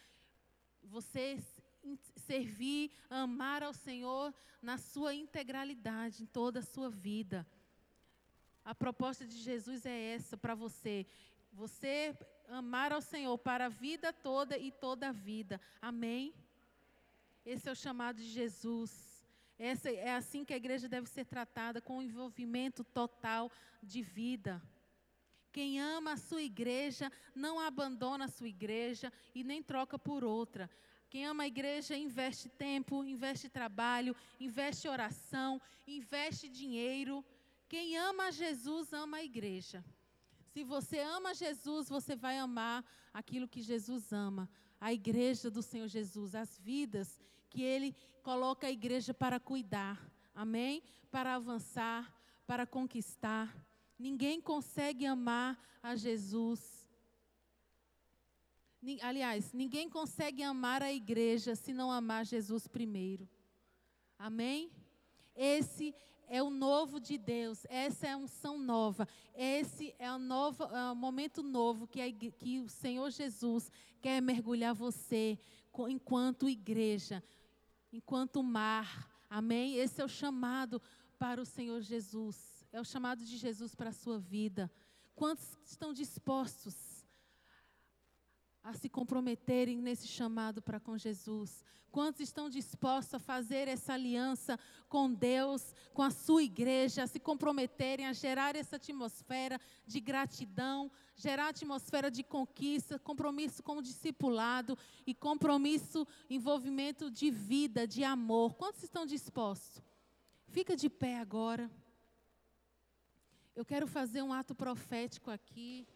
[0.84, 1.38] você
[2.16, 7.46] servir, amar ao Senhor na sua integralidade, em toda a sua vida.
[8.64, 11.06] A proposta de Jesus é essa para você.
[11.54, 12.18] Você
[12.50, 15.62] amar ao Senhor para a vida toda e toda a vida.
[15.80, 16.34] Amém?
[17.46, 19.24] Esse é o chamado de Jesus.
[19.58, 24.62] Essa, é assim que a igreja deve ser tratada, com envolvimento total de vida.
[25.52, 30.70] Quem ama a sua igreja não abandona a sua igreja e nem troca por outra.
[31.10, 37.24] Quem ama a igreja investe tempo, investe trabalho, investe oração, investe dinheiro.
[37.70, 39.86] Quem ama Jesus ama a igreja.
[40.52, 42.84] Se você ama Jesus, você vai amar
[43.14, 44.50] aquilo que Jesus ama,
[44.82, 47.18] a igreja do Senhor Jesus, as vidas
[47.56, 50.84] que Ele coloca a igreja para cuidar, amém?
[51.10, 52.14] Para avançar,
[52.46, 53.56] para conquistar.
[53.98, 56.76] Ninguém consegue amar a Jesus
[59.02, 63.28] Aliás, ninguém consegue amar a igreja se não amar Jesus primeiro.
[64.18, 64.70] Amém?
[65.36, 65.96] Esse
[66.28, 70.92] é o novo de Deus, essa é a unção nova, esse é o, novo, é
[70.92, 75.40] o momento novo que, a, que o Senhor Jesus quer mergulhar você
[75.90, 77.24] enquanto igreja,
[77.96, 79.10] enquanto mar.
[79.30, 79.76] Amém?
[79.76, 80.82] Esse é o chamado
[81.18, 84.72] para o Senhor Jesus, é o chamado de Jesus para a sua vida.
[85.16, 86.95] Quantos estão dispostos
[88.66, 91.64] a se comprometerem nesse chamado para com Jesus?
[91.92, 94.60] Quantos estão dispostos a fazer essa aliança
[94.90, 100.92] com Deus, com a sua igreja, a se comprometerem a gerar essa atmosfera de gratidão,
[101.16, 108.56] gerar atmosfera de conquista, compromisso com o discipulado e compromisso, envolvimento de vida, de amor?
[108.56, 109.82] Quantos estão dispostos?
[110.48, 111.70] Fica de pé agora.
[113.56, 115.88] Eu quero fazer um ato profético aqui.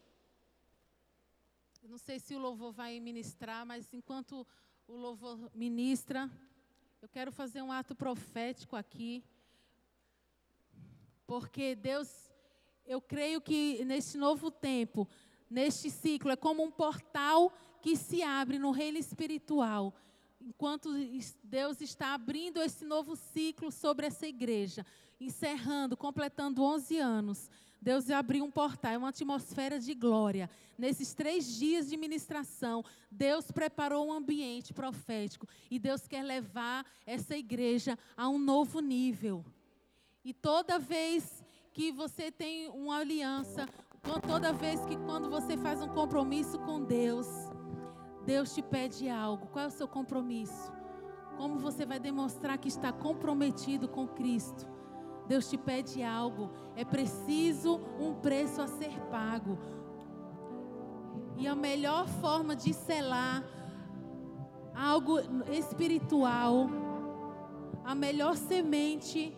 [1.88, 4.46] Não sei se o louvor vai ministrar, mas enquanto
[4.86, 6.30] o louvor ministra,
[7.02, 9.24] eu quero fazer um ato profético aqui.
[11.26, 12.30] Porque Deus,
[12.86, 15.08] eu creio que neste novo tempo,
[15.48, 19.94] neste ciclo, é como um portal que se abre no reino espiritual.
[20.40, 20.90] Enquanto
[21.42, 24.86] Deus está abrindo esse novo ciclo sobre essa igreja,
[25.18, 27.50] encerrando, completando 11 anos.
[27.80, 30.50] Deus abriu um portal, uma atmosfera de glória.
[30.76, 37.36] Nesses três dias de ministração, Deus preparou um ambiente profético e Deus quer levar essa
[37.36, 39.44] igreja a um novo nível.
[40.24, 43.66] E toda vez que você tem uma aliança,
[44.26, 47.26] toda vez que quando você faz um compromisso com Deus,
[48.26, 49.46] Deus te pede algo.
[49.46, 50.72] Qual é o seu compromisso?
[51.36, 54.68] Como você vai demonstrar que está comprometido com Cristo?
[55.30, 59.56] Deus te pede algo, é preciso um preço a ser pago.
[61.36, 63.44] E a melhor forma de selar
[64.74, 65.20] algo
[65.52, 66.68] espiritual,
[67.84, 69.32] a melhor semente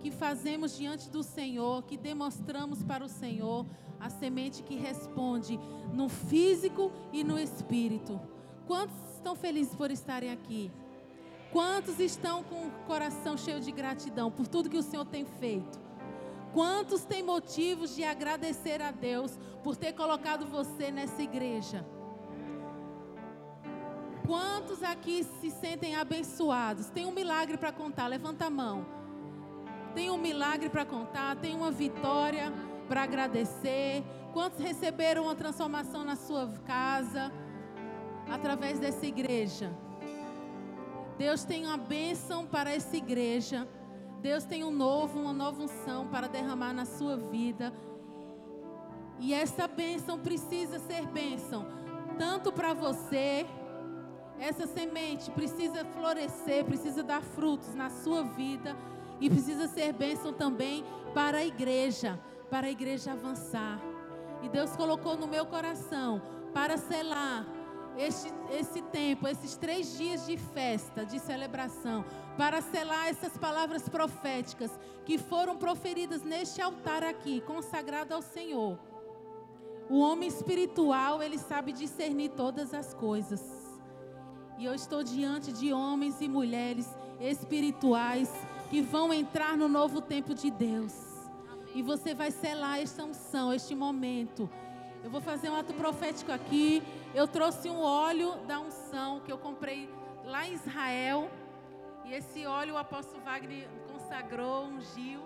[0.00, 3.64] que fazemos diante do Senhor, que demonstramos para o Senhor,
[3.98, 5.58] a semente que responde
[5.94, 8.20] no físico e no espírito.
[8.66, 10.70] Quantos estão felizes por estarem aqui?
[11.52, 15.78] Quantos estão com o coração cheio de gratidão por tudo que o Senhor tem feito?
[16.52, 21.86] Quantos têm motivos de agradecer a Deus por ter colocado você nessa igreja?
[24.26, 26.90] Quantos aqui se sentem abençoados?
[26.90, 28.84] Tem um milagre para contar, levanta a mão.
[29.94, 32.52] Tem um milagre para contar, tem uma vitória
[32.86, 34.04] para agradecer.
[34.34, 37.32] Quantos receberam uma transformação na sua casa
[38.30, 39.74] através dessa igreja?
[41.18, 43.66] Deus tem uma bênção para essa igreja.
[44.22, 47.72] Deus tem um novo, uma nova unção para derramar na sua vida.
[49.18, 51.66] E essa bênção precisa ser bênção,
[52.16, 53.44] tanto para você,
[54.38, 58.76] essa semente precisa florescer, precisa dar frutos na sua vida,
[59.20, 62.16] e precisa ser bênção também para a igreja,
[62.48, 63.80] para a igreja avançar.
[64.40, 66.22] E Deus colocou no meu coração
[66.54, 67.44] para selar
[67.96, 72.04] este, esse tempo, esses três dias de festa, de celebração,
[72.36, 74.70] para selar essas palavras proféticas
[75.04, 78.78] que foram proferidas neste altar aqui, consagrado ao Senhor.
[79.90, 83.42] O homem espiritual, ele sabe discernir todas as coisas.
[84.58, 86.86] E eu estou diante de homens e mulheres
[87.20, 88.30] espirituais
[88.68, 90.94] que vão entrar no novo tempo de Deus.
[91.74, 94.48] E você vai selar esta unção, este momento
[95.04, 96.82] eu vou fazer um ato profético aqui.
[97.14, 99.88] Eu trouxe um óleo da unção que eu comprei
[100.24, 101.30] lá em Israel.
[102.04, 105.22] E esse óleo o apóstolo Wagner consagrou, ungiu.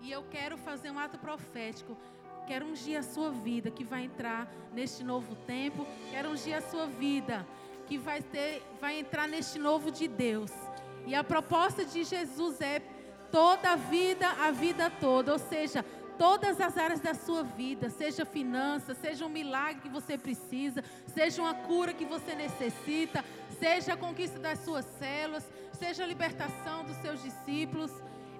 [0.00, 1.96] E eu quero fazer um ato profético.
[2.46, 5.86] Quero ungir a sua vida que vai entrar neste novo tempo.
[6.10, 7.46] Quero ungir a sua vida
[7.86, 10.50] que vai ter, vai entrar neste novo de Deus.
[11.06, 12.80] E a proposta de Jesus é
[13.30, 15.84] toda a vida, a vida toda, ou seja,
[16.18, 21.42] todas as áreas da sua vida, seja finança, seja um milagre que você precisa, seja
[21.42, 23.24] uma cura que você necessita,
[23.58, 27.90] seja a conquista das suas células, seja a libertação dos seus discípulos,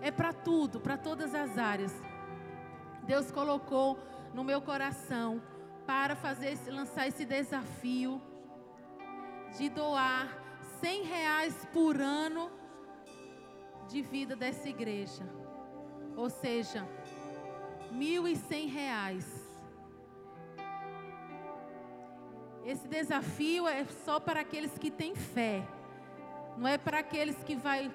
[0.00, 1.92] é para tudo, para todas as áreas.
[3.04, 3.98] Deus colocou
[4.32, 5.42] no meu coração
[5.86, 8.20] para fazer lançar esse desafio
[9.56, 10.28] de doar
[10.80, 12.50] 100 reais por ano
[13.88, 15.22] de vida dessa igreja.
[16.16, 16.86] Ou seja,
[17.94, 19.24] mil e cem reais.
[22.64, 25.66] Esse desafio é só para aqueles que têm fé.
[26.56, 27.92] Não é para aqueles que vai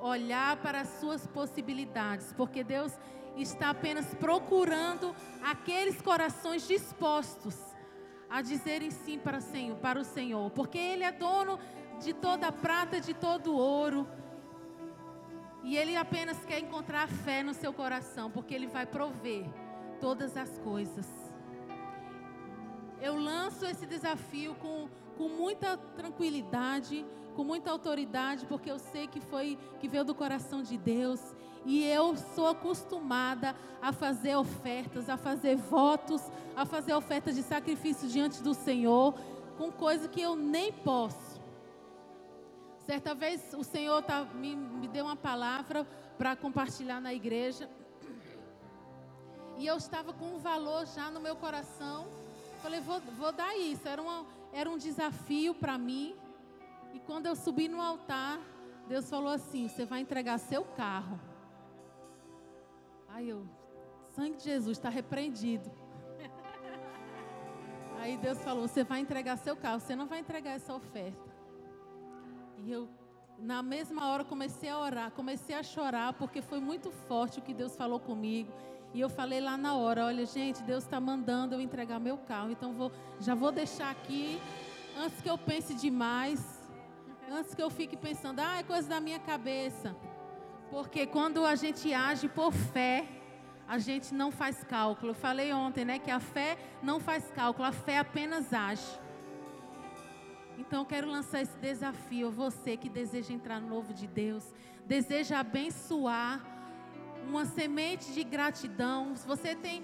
[0.00, 2.92] olhar para as suas possibilidades, porque Deus
[3.36, 7.56] está apenas procurando aqueles corações dispostos
[8.30, 11.58] a dizerem sim para o Senhor, para o Senhor, porque Ele é dono
[12.00, 14.06] de toda a prata, de todo o ouro.
[15.62, 19.44] E Ele apenas quer encontrar fé no seu coração, porque Ele vai prover
[20.00, 21.06] todas as coisas.
[23.00, 27.04] Eu lanço esse desafio com, com muita tranquilidade,
[27.34, 31.20] com muita autoridade, porque eu sei que foi que veio do coração de Deus.
[31.64, 36.22] E eu sou acostumada a fazer ofertas, a fazer votos,
[36.56, 39.14] a fazer ofertas de sacrifício diante do Senhor,
[39.56, 41.27] com coisa que eu nem posso.
[42.88, 45.86] Certa vez o Senhor tá, me, me deu uma palavra
[46.16, 47.68] para compartilhar na igreja.
[49.58, 52.08] E eu estava com um valor já no meu coração.
[52.62, 53.86] Falei, vou, vou dar isso.
[53.86, 54.24] Era, uma,
[54.54, 56.16] era um desafio para mim.
[56.94, 58.40] E quando eu subi no altar,
[58.88, 61.20] Deus falou assim: Você vai entregar seu carro.
[63.10, 63.46] Aí eu,
[64.16, 65.70] sangue de Jesus está repreendido.
[68.00, 69.78] Aí Deus falou: Você vai entregar seu carro.
[69.78, 71.27] Você não vai entregar essa oferta.
[72.64, 72.88] E eu,
[73.38, 77.54] na mesma hora, comecei a orar, comecei a chorar, porque foi muito forte o que
[77.54, 78.52] Deus falou comigo.
[78.94, 82.50] E eu falei lá na hora: olha, gente, Deus está mandando eu entregar meu carro,
[82.50, 82.90] então vou,
[83.20, 84.40] já vou deixar aqui,
[84.96, 86.40] antes que eu pense demais,
[87.30, 89.94] antes que eu fique pensando, ah, é coisa da minha cabeça.
[90.70, 93.06] Porque quando a gente age por fé,
[93.66, 95.10] a gente não faz cálculo.
[95.10, 98.98] Eu falei ontem, né, que a fé não faz cálculo, a fé apenas age.
[100.58, 104.52] Então eu quero lançar esse desafio a você que deseja entrar no novo de Deus,
[104.84, 106.44] deseja abençoar
[107.28, 109.14] uma semente de gratidão.
[109.26, 109.82] Você tem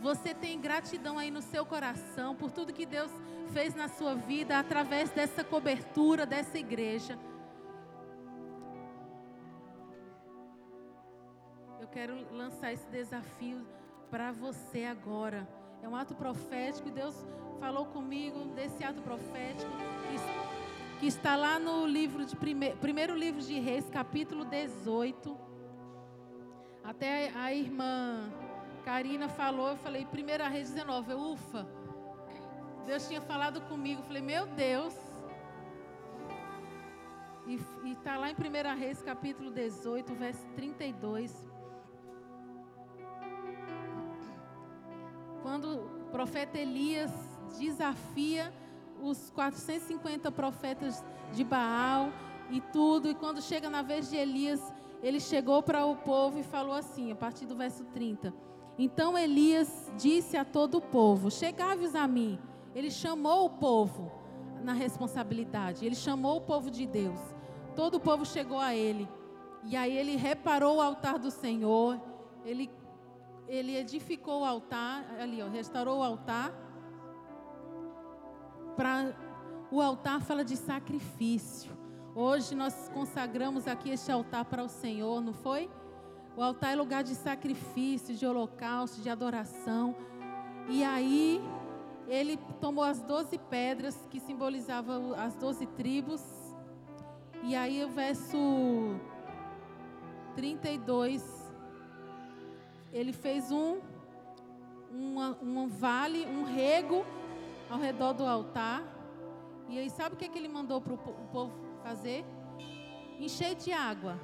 [0.00, 3.10] você tem gratidão aí no seu coração por tudo que Deus
[3.54, 7.18] fez na sua vida através dessa cobertura dessa igreja.
[11.80, 13.66] Eu quero lançar esse desafio
[14.10, 15.48] para você agora.
[15.84, 17.14] É um ato profético e Deus
[17.60, 19.70] falou comigo desse ato profético
[20.08, 25.36] que, que está lá no livro de prime, primeiro livro de Reis, capítulo 18.
[26.82, 28.32] Até a, a irmã
[28.82, 31.68] Karina falou, eu falei, primeira Reis 19, eu, ufa.
[32.86, 34.94] Deus tinha falado comigo, eu falei, meu Deus.
[37.46, 37.60] E
[37.92, 41.53] está lá em 1 Reis, capítulo 18, verso 32.
[45.44, 47.12] Quando o profeta Elias
[47.58, 48.50] desafia
[49.02, 52.08] os 450 profetas de Baal
[52.48, 54.72] e tudo, e quando chega na vez de Elias,
[55.02, 58.32] ele chegou para o povo e falou assim, a partir do verso 30.
[58.78, 62.38] Então Elias disse a todo o povo: Chegai-vos a mim.
[62.74, 64.10] Ele chamou o povo
[64.62, 67.20] na responsabilidade, ele chamou o povo de Deus.
[67.76, 69.06] Todo o povo chegou a ele.
[69.62, 72.00] E aí ele reparou o altar do Senhor,
[72.46, 72.70] ele
[73.48, 76.52] ele edificou o altar, ali, ó, restaurou o altar.
[78.76, 79.14] Para
[79.70, 81.72] o altar fala de sacrifício.
[82.14, 85.70] Hoje nós consagramos aqui este altar para o Senhor, não foi?
[86.36, 89.94] O altar é lugar de sacrifício, de holocausto, de adoração.
[90.68, 91.40] E aí
[92.08, 96.22] ele tomou as doze pedras que simbolizavam as doze tribos.
[97.42, 98.98] E aí o verso
[100.34, 101.43] 32
[102.94, 103.80] ele fez um,
[104.88, 107.04] uma, um vale, um rego
[107.68, 108.84] ao redor do altar.
[109.68, 110.98] E aí, sabe o que, é que ele mandou para o
[111.32, 112.24] povo fazer?
[113.18, 114.16] Encher de água.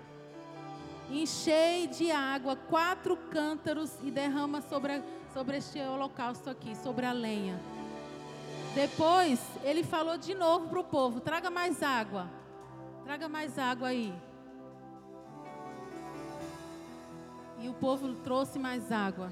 [1.10, 5.02] Enchei de água quatro cântaros e derrama sobre, a,
[5.34, 7.60] sobre este holocausto aqui, sobre a lenha.
[8.72, 12.30] Depois, ele falou de novo para o povo: traga mais água.
[13.02, 14.14] Traga mais água aí.
[17.60, 19.30] E o povo trouxe mais água.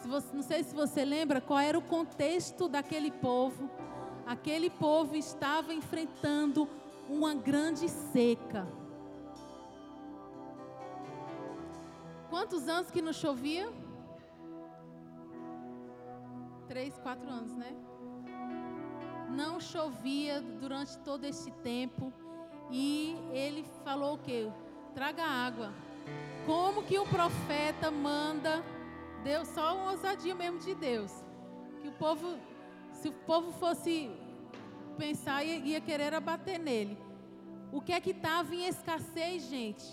[0.00, 3.68] Se você, não sei se você lembra qual era o contexto daquele povo.
[4.24, 6.68] Aquele povo estava enfrentando
[7.08, 8.66] uma grande seca.
[12.30, 13.72] Quantos anos que não chovia?
[16.68, 17.74] Três, quatro anos, né?
[19.30, 22.12] Não chovia durante todo este tempo.
[22.70, 24.48] E ele falou o quê?
[24.94, 25.72] Traga água.
[26.46, 28.62] Como que o profeta manda
[29.24, 31.12] Deus, só uma ousadia mesmo de Deus.
[31.80, 32.38] Que o povo,
[32.92, 34.08] se o povo fosse
[34.96, 36.96] pensar, ia, ia querer abater nele.
[37.72, 39.84] O que é que estava em escassez, gente?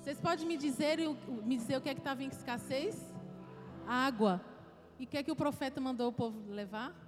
[0.00, 0.98] Vocês podem me dizer,
[1.44, 2.96] me dizer o que é que estava em escassez?
[3.86, 4.40] Água.
[4.98, 7.03] E o que é que o profeta mandou o povo levar?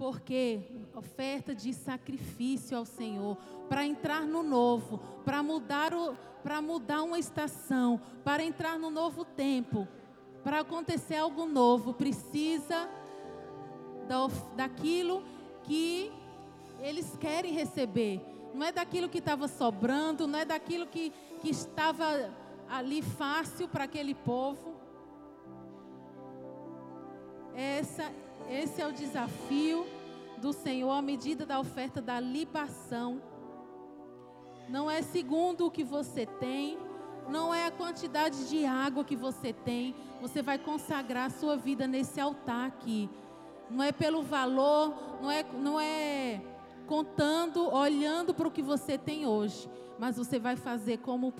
[0.00, 0.62] Porque
[0.94, 3.36] oferta de sacrifício ao Senhor,
[3.68, 6.16] para entrar no novo, para mudar, o,
[6.62, 9.86] mudar uma estação, para entrar no novo tempo,
[10.42, 12.88] para acontecer algo novo, precisa
[14.08, 14.26] da,
[14.56, 15.22] daquilo
[15.64, 16.10] que
[16.80, 18.22] eles querem receber.
[18.54, 22.34] Não é daquilo que estava sobrando, não é daquilo que, que estava
[22.70, 24.80] ali fácil para aquele povo.
[27.54, 28.10] Essa,
[28.48, 29.86] esse é o desafio
[30.38, 33.20] do Senhor à medida da oferta da libação.
[34.68, 36.78] Não é segundo o que você tem,
[37.28, 39.94] não é a quantidade de água que você tem.
[40.20, 43.08] Você vai consagrar a sua vida nesse altar aqui.
[43.70, 46.40] Não é pelo valor, não é, não é
[46.86, 51.32] contando, olhando para o que você tem hoje, mas você vai fazer como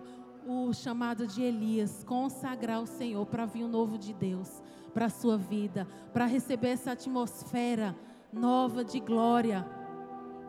[0.47, 4.63] o chamado de Elias, consagrar o Senhor para vir o novo de Deus
[4.93, 7.97] para a sua vida, para receber essa atmosfera
[8.33, 9.67] nova de glória.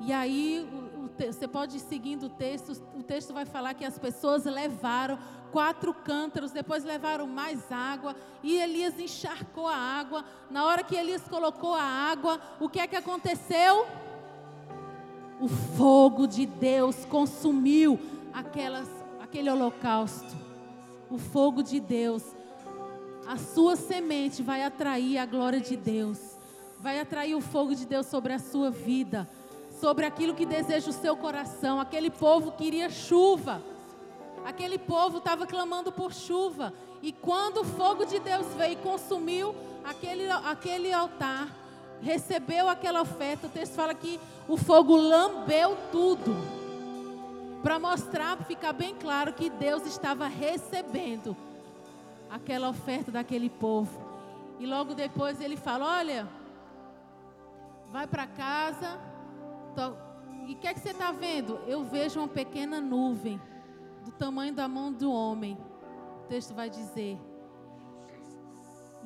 [0.01, 3.85] E aí, o, o, você pode ir seguindo o texto, o texto vai falar que
[3.85, 5.19] as pessoas levaram
[5.51, 10.25] quatro cântaros, depois levaram mais água, e Elias encharcou a água.
[10.49, 13.85] Na hora que Elias colocou a água, o que é que aconteceu?
[15.39, 17.99] O fogo de Deus consumiu
[18.33, 18.87] aquelas,
[19.21, 20.35] aquele holocausto.
[21.09, 22.23] O fogo de Deus.
[23.25, 26.19] A sua semente vai atrair a glória de Deus.
[26.79, 29.29] Vai atrair o fogo de Deus sobre a sua vida,
[29.79, 31.79] sobre aquilo que deseja o seu coração.
[31.79, 33.61] Aquele povo queria chuva,
[34.43, 39.55] aquele povo estava clamando por chuva, e quando o fogo de Deus veio e consumiu
[39.83, 41.55] aquele, aquele altar,
[42.01, 46.35] recebeu aquela oferta, o texto fala que o fogo lambeu tudo,
[47.61, 51.37] para mostrar, ficar bem claro que Deus estava recebendo
[52.31, 53.99] aquela oferta daquele povo.
[54.59, 56.27] E logo depois ele fala: Olha,
[57.91, 58.99] vai para casa.
[59.75, 59.93] Tô,
[60.47, 61.59] e o que é que você está vendo?
[61.67, 63.39] Eu vejo uma pequena nuvem
[64.05, 65.57] do tamanho da mão do homem.
[66.23, 67.19] O texto vai dizer.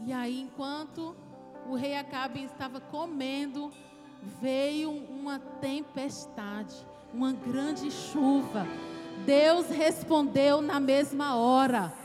[0.05, 1.15] E aí, enquanto
[1.67, 3.71] o rei Acabe estava comendo,
[4.41, 6.75] veio uma tempestade,
[7.13, 8.67] uma grande chuva.
[9.25, 12.04] Deus respondeu na mesma hora.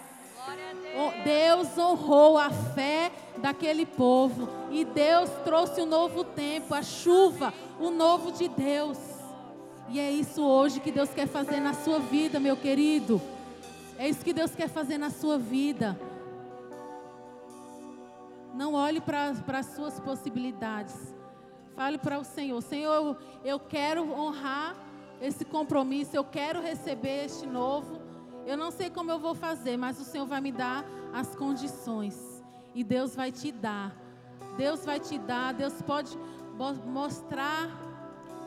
[1.24, 4.48] Deus honrou a fé daquele povo.
[4.70, 8.98] E Deus trouxe o um novo tempo, a chuva, o novo de Deus.
[9.88, 13.20] E é isso hoje que Deus quer fazer na sua vida, meu querido.
[13.98, 15.98] É isso que Deus quer fazer na sua vida.
[18.54, 20.94] Não olhe para as suas possibilidades.
[21.74, 24.76] Fale para o Senhor: Senhor, eu, eu quero honrar
[25.20, 27.99] esse compromisso, eu quero receber este novo.
[28.46, 32.42] Eu não sei como eu vou fazer, mas o Senhor vai me dar as condições.
[32.74, 33.94] E Deus vai te dar.
[34.56, 36.18] Deus vai te dar, Deus pode
[36.86, 37.68] mostrar,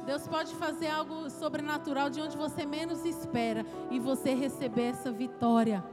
[0.06, 5.84] Deus pode fazer algo sobrenatural de onde você menos espera e você receber essa vitória.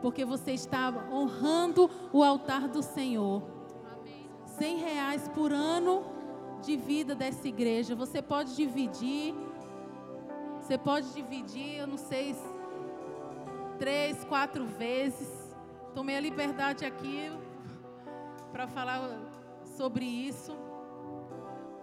[0.00, 3.42] Porque você está honrando o altar do Senhor.
[4.46, 6.04] Cem reais por ano
[6.62, 7.96] de vida dessa igreja.
[7.96, 9.34] Você pode dividir.
[10.60, 12.36] Você pode dividir, eu não sei
[13.78, 15.28] três, quatro vezes.
[15.94, 17.30] Tomei a liberdade aqui
[18.52, 19.08] para falar
[19.76, 20.56] sobre isso.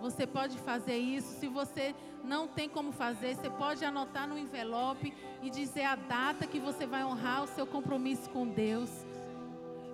[0.01, 1.39] Você pode fazer isso.
[1.39, 6.45] Se você não tem como fazer, você pode anotar no envelope e dizer a data
[6.45, 8.89] que você vai honrar o seu compromisso com Deus.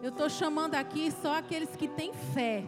[0.01, 2.65] Eu estou chamando aqui só aqueles que têm fé.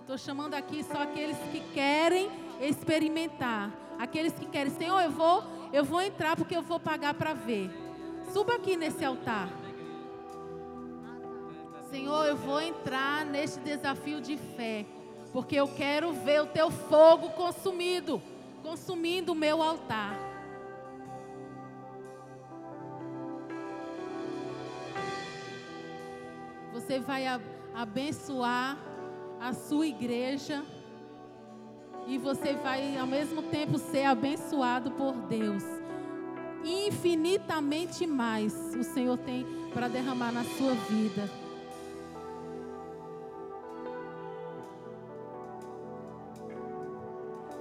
[0.00, 2.30] Estou chamando aqui só aqueles que querem
[2.60, 3.72] experimentar.
[3.98, 7.70] Aqueles que querem, Senhor, eu vou, eu vou entrar porque eu vou pagar para ver.
[8.32, 9.48] Suba aqui nesse altar.
[11.90, 14.86] Senhor, eu vou entrar neste desafio de fé,
[15.32, 18.22] porque eu quero ver o teu fogo consumido
[18.62, 20.16] consumindo o meu altar.
[26.72, 27.24] Você vai
[27.74, 28.78] abençoar
[29.40, 30.64] a sua igreja
[32.06, 35.79] e você vai ao mesmo tempo ser abençoado por Deus.
[36.64, 41.30] Infinitamente mais o Senhor tem para derramar na sua vida.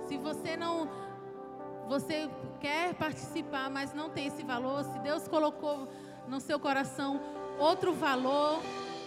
[0.08, 0.90] Se você não
[1.88, 5.88] você quer participar, mas não tem esse valor, se Deus colocou
[6.28, 7.20] no seu coração
[7.58, 8.62] outro valor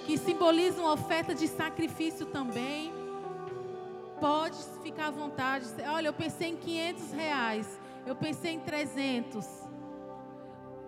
[0.04, 2.92] que simboliza uma oferta de sacrifício também,
[4.20, 5.66] pode ficar à vontade.
[5.88, 9.46] Olha, eu pensei em 500 reais, eu pensei em 300.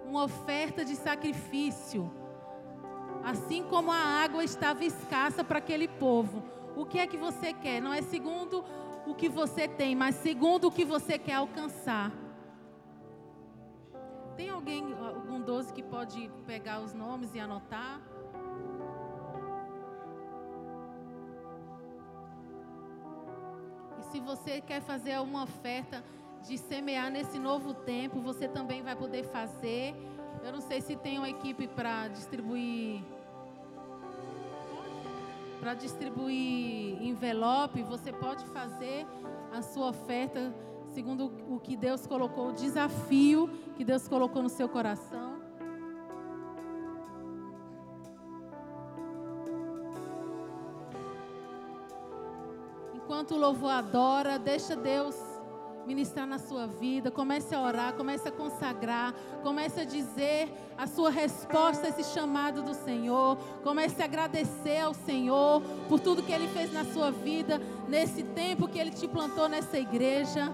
[0.05, 2.11] Uma oferta de sacrifício.
[3.25, 6.43] Assim como a água estava escassa para aquele povo.
[6.77, 7.81] O que é que você quer?
[7.81, 8.65] Não é segundo
[9.07, 12.13] o que você tem, mas segundo o que você quer alcançar.
[14.37, 18.01] Tem alguém, algum doze que pode pegar os nomes e anotar?
[24.15, 26.05] se você quer fazer uma oferta
[26.47, 29.95] de semear nesse novo tempo, você também vai poder fazer.
[30.45, 33.03] Eu não sei se tem uma equipe para distribuir
[35.61, 39.07] para distribuir envelope, você pode fazer
[39.51, 40.53] a sua oferta
[40.93, 45.41] segundo o que Deus colocou, o desafio que Deus colocou no seu coração.
[52.95, 55.17] Enquanto o louvor adora, deixa Deus
[55.87, 57.11] ministrar na sua vida.
[57.11, 62.63] Comece a orar, comece a consagrar, comece a dizer a sua resposta a esse chamado
[62.63, 63.37] do Senhor.
[63.63, 68.69] Comece a agradecer ao Senhor por tudo que Ele fez na sua vida, nesse tempo
[68.69, 70.53] que Ele te plantou nessa igreja.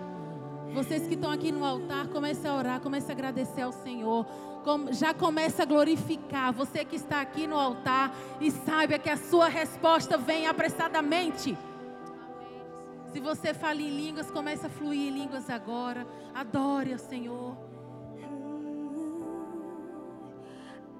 [0.73, 4.25] Vocês que estão aqui no altar, comece a orar, comece a agradecer ao Senhor.
[4.91, 6.53] Já comece a glorificar.
[6.53, 11.57] Você que está aqui no altar e saiba que a sua resposta vem apressadamente.
[13.13, 16.07] Se você fala em línguas, comece a fluir em línguas agora.
[16.33, 17.57] Adore ao Senhor.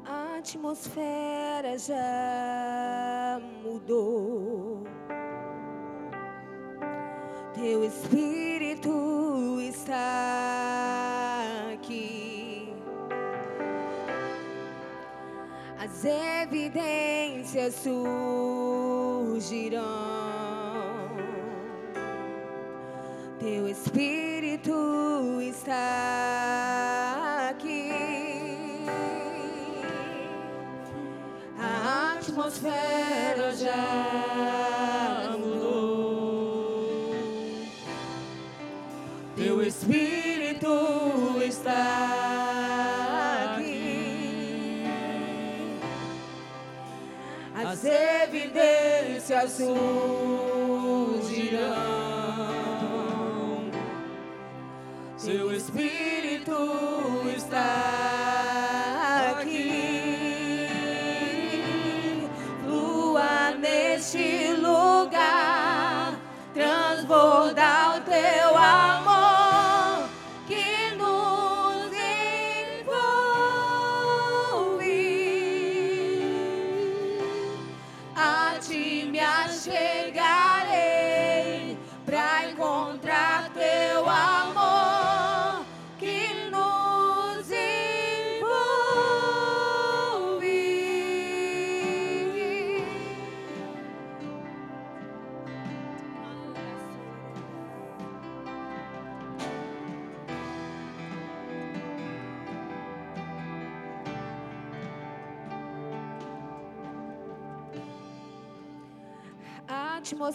[0.05, 4.83] A atmosfera já mudou.
[7.55, 9.95] Teu espírito está
[11.73, 12.75] aqui.
[15.79, 17.75] As evidências
[19.37, 19.81] surgirão.
[23.41, 27.91] Teu Espírito está aqui.
[31.59, 36.85] A atmosfera já mudou.
[39.35, 44.85] Teu Espírito está aqui.
[47.55, 51.31] As evidências surgirão.
[55.21, 56.57] Seu Espírito
[57.37, 58.10] está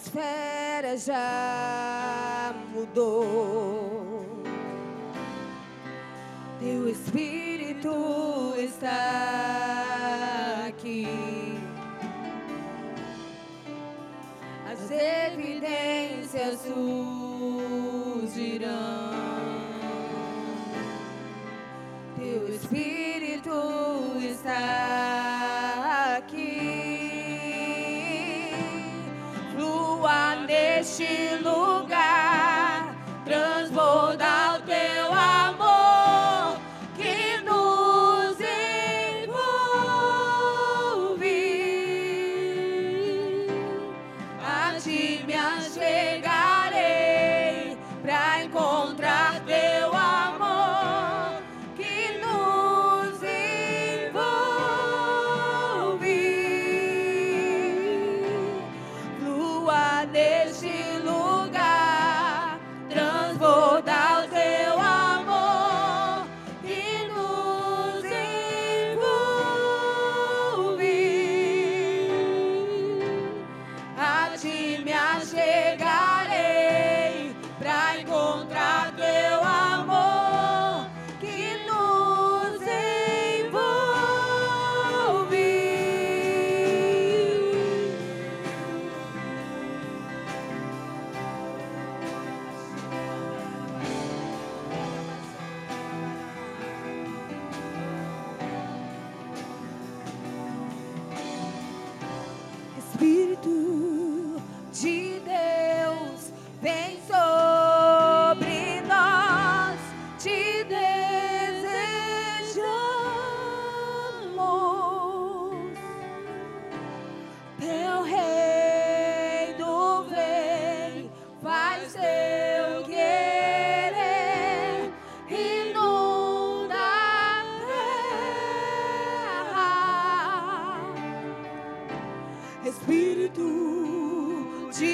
[0.06, 4.26] atmosfera já mudou.
[6.60, 8.99] Teu Espírito está
[10.68, 11.07] aqui.
[14.72, 17.14] As evidências surgirão.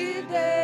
[0.04, 0.61] day.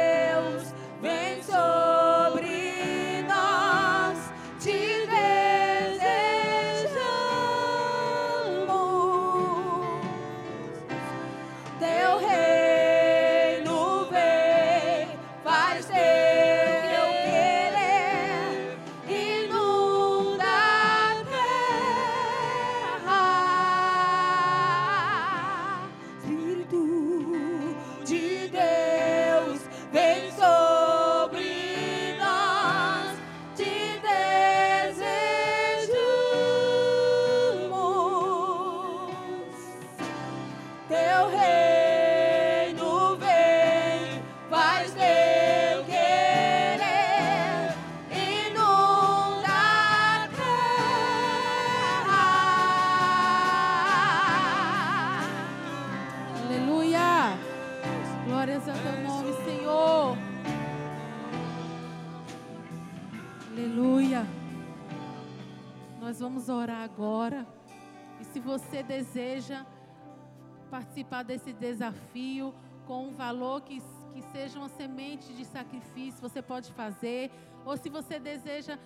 [70.97, 72.53] Participar desse desafio
[72.87, 73.79] com um valor que,
[74.13, 77.29] que seja uma semente de sacrifício, você pode fazer.
[77.65, 78.79] Ou se você deseja,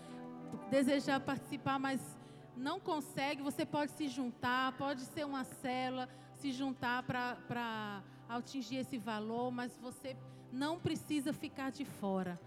[0.70, 2.02] deseja participar, mas
[2.58, 8.98] não consegue, você pode se juntar, pode ser uma célula, se juntar para atingir esse
[8.98, 10.18] valor, mas você
[10.52, 12.38] não precisa ficar de fora.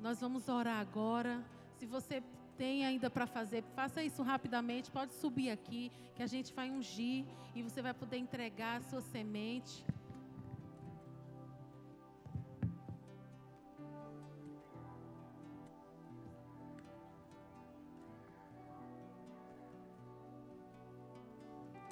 [0.00, 1.42] Nós vamos orar agora.
[1.78, 2.22] Se você
[2.56, 4.90] tem ainda para fazer, faça isso rapidamente.
[4.90, 7.24] Pode subir aqui, que a gente vai ungir
[7.54, 9.84] e você vai poder entregar a sua semente.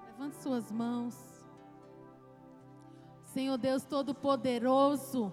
[0.06, 1.32] Levante suas mãos.
[3.24, 5.32] Senhor Deus Todo-Poderoso,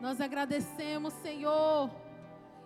[0.00, 1.90] nós agradecemos, Senhor,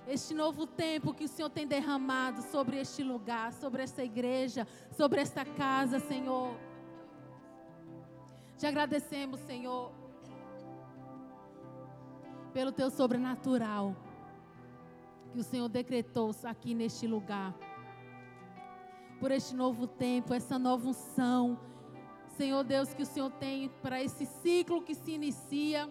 [0.06, 4.66] este novo tempo que o Senhor tem derramado sobre este lugar, sobre esta igreja,
[4.96, 6.56] sobre esta casa, Senhor.
[8.58, 9.92] Te agradecemos, Senhor,
[12.52, 13.96] pelo teu sobrenatural
[15.32, 17.52] que o Senhor decretou aqui neste lugar.
[19.18, 21.58] Por este novo tempo, essa nova unção.
[22.36, 25.90] Senhor Deus, que o Senhor tem para esse ciclo que se inicia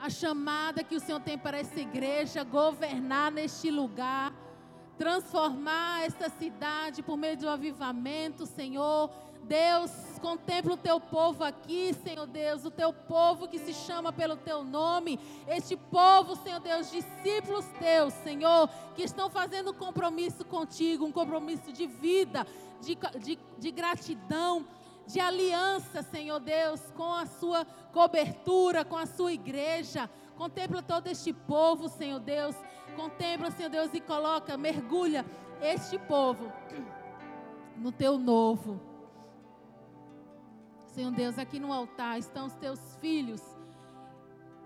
[0.00, 4.32] a chamada que o Senhor tem para essa igreja, governar neste lugar,
[4.96, 9.10] transformar esta cidade por meio do avivamento, Senhor.
[9.44, 14.36] Deus, contempla o teu povo aqui, Senhor Deus, o teu povo que se chama pelo
[14.36, 21.06] teu nome, este povo, Senhor Deus, discípulos teus, Senhor, que estão fazendo um compromisso contigo,
[21.06, 22.46] um compromisso de vida,
[22.82, 24.66] de, de, de gratidão
[25.08, 30.08] de aliança, Senhor Deus, com a sua cobertura, com a sua igreja.
[30.36, 32.54] Contempla todo este povo, Senhor Deus.
[32.94, 35.24] Contempla, Senhor Deus, e coloca, mergulha
[35.62, 36.52] este povo
[37.76, 38.78] no teu novo.
[40.84, 43.42] Senhor Deus, aqui no altar estão os teus filhos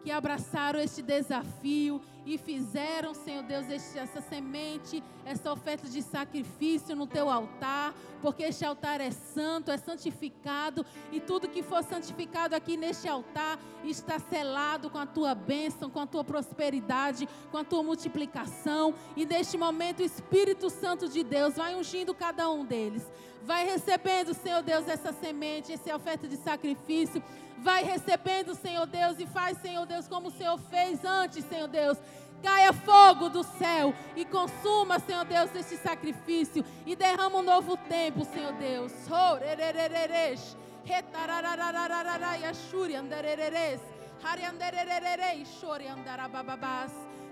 [0.02, 7.06] que abraçaram este desafio e fizeram, Senhor Deus, essa semente, essa oferta de sacrifício no
[7.06, 12.76] teu altar, porque este altar é santo, é santificado, e tudo que for santificado aqui
[12.76, 17.82] neste altar está selado com a tua bênção, com a tua prosperidade, com a tua
[17.82, 18.94] multiplicação.
[19.16, 23.02] E neste momento, o Espírito Santo de Deus vai ungindo cada um deles.
[23.44, 27.20] Vai recebendo, Senhor Deus, essa semente, essa oferta de sacrifício.
[27.62, 31.96] Vai recebendo, Senhor Deus, e faz, Senhor Deus, como o Senhor fez antes, Senhor Deus.
[32.42, 38.24] Caia fogo do céu e consuma, Senhor Deus, este sacrifício e derrama um novo tempo,
[38.24, 38.92] Senhor Deus.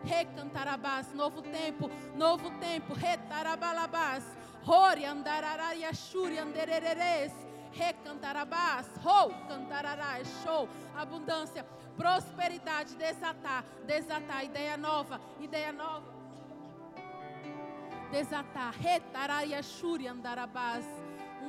[0.04, 4.24] Recantarabás, novo tempo, novo tempo, retarabalabás,
[4.64, 5.04] Hori.
[7.72, 11.64] Recantarabás, rou, cantararás, show, abundância,
[11.96, 16.20] prosperidade, desatar, desatar, ideia nova, ideia nova.
[18.10, 20.84] Desatar, retararia shuri andarabás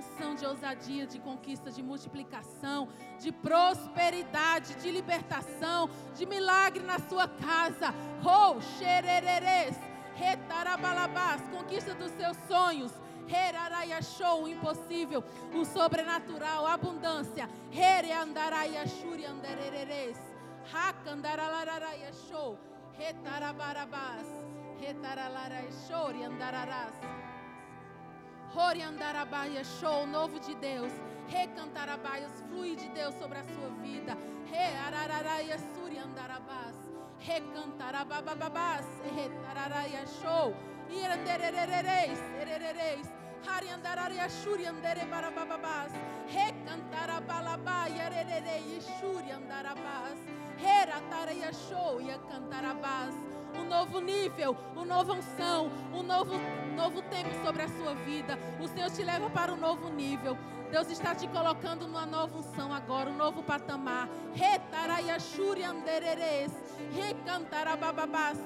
[0.01, 2.87] unção de ousadia, de conquista, de multiplicação,
[3.19, 7.93] de prosperidade, de libertação, de milagre na sua casa.
[8.21, 9.75] Rou, xerereres,
[10.15, 12.91] retarabalabás, conquista dos seus sonhos.
[13.31, 15.23] Heraraia show, impossível,
[15.55, 17.49] o sobrenatural, a abundância.
[17.71, 20.17] Hereandaraia shuri anderereres.
[20.71, 22.57] Hakandaralaraia show.
[22.97, 24.27] Retarabarabás.
[24.79, 26.93] Retaralarai show, andararás.
[28.53, 30.91] Horiandarabaia show, novo de Deus.
[31.29, 34.17] Recantarabaias, flui de Deus sobre a sua vida.
[34.51, 36.75] Re arararaia suri andarabás.
[37.25, 38.85] Recantarabababás.
[39.15, 40.53] Retararaia show.
[40.89, 43.07] Irandererereis, ererereis.
[52.01, 53.13] Iacantarabás
[53.53, 56.33] um novo nível, uma nova unção, um novo,
[56.75, 58.37] novo tempo sobre a sua vida.
[58.59, 60.37] O Senhor te leva para um novo nível.
[60.71, 64.07] Deus está te colocando numa nova unção agora, um novo patamar.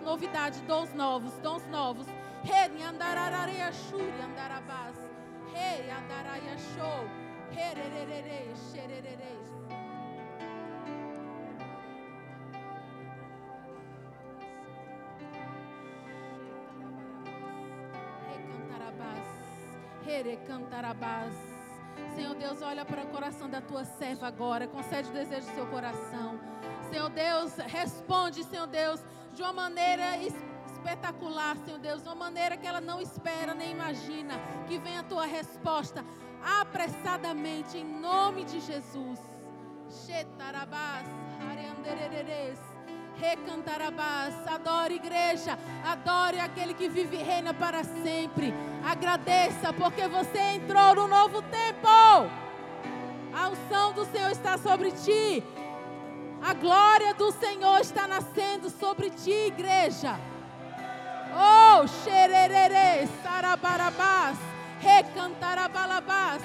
[0.03, 2.07] Novidade, dons novos, dons novos.
[2.45, 4.95] Reniandararariashuri andarabás.
[5.53, 7.09] Rei andaraiashou.
[7.51, 9.45] Herererere, xerereres.
[20.05, 21.33] Recantarabás.
[22.15, 24.67] Senhor Deus, olha para o coração da tua serva agora.
[24.67, 26.39] Concede o desejo do seu coração.
[26.89, 29.03] Senhor Deus, responde, Senhor Deus,
[29.33, 30.54] de uma maneira específica
[30.85, 34.35] espetacular, Senhor Deus, de uma maneira que ela não espera nem imagina.
[34.67, 36.05] Que venha a tua resposta
[36.61, 39.19] apressadamente, em nome de Jesus.
[41.49, 42.59] Areandereres.
[43.17, 48.53] Recantarabás, adore igreja, adore aquele que vive e reina para sempre.
[48.85, 51.87] Agradeça, porque você entrou no novo tempo.
[53.33, 55.43] A unção do Senhor está sobre ti.
[56.43, 60.19] A glória do Senhor está nascendo sobre ti, igreja.
[61.35, 64.37] Oh, xererere, sarabarabás,
[64.81, 66.41] recantarabalabás,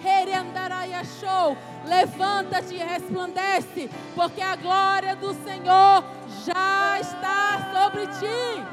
[0.00, 1.56] rereandaraia show.
[1.84, 6.04] Levanta-te e resplandece, porque a glória do Senhor
[6.44, 8.64] já está sobre ti.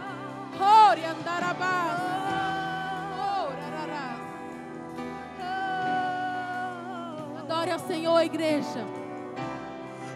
[0.60, 2.00] Oriandarabás.
[3.48, 4.20] Orararás.
[7.40, 8.86] Adore ao Senhor, igreja.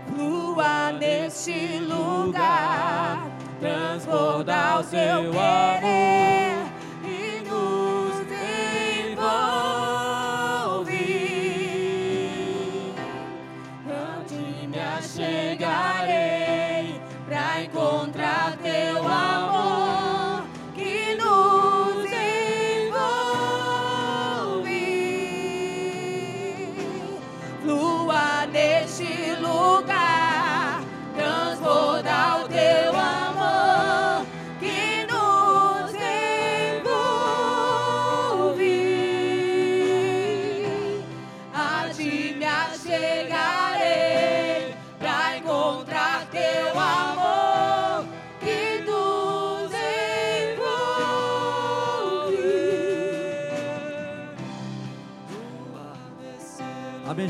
[0.08, 3.20] Flua neste lugar,
[3.60, 6.49] transborda o seu querer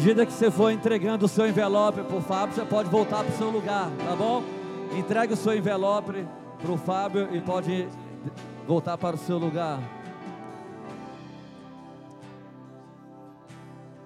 [0.09, 3.31] medida que você for entregando o seu envelope para o Fábio, você pode voltar para
[3.31, 4.41] o seu lugar, tá bom?
[4.97, 6.25] Entregue o seu envelope
[6.59, 7.87] para o Fábio e pode
[8.65, 9.79] voltar para o seu lugar.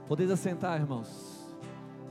[0.06, 1.08] Podeis assentar, irmãos.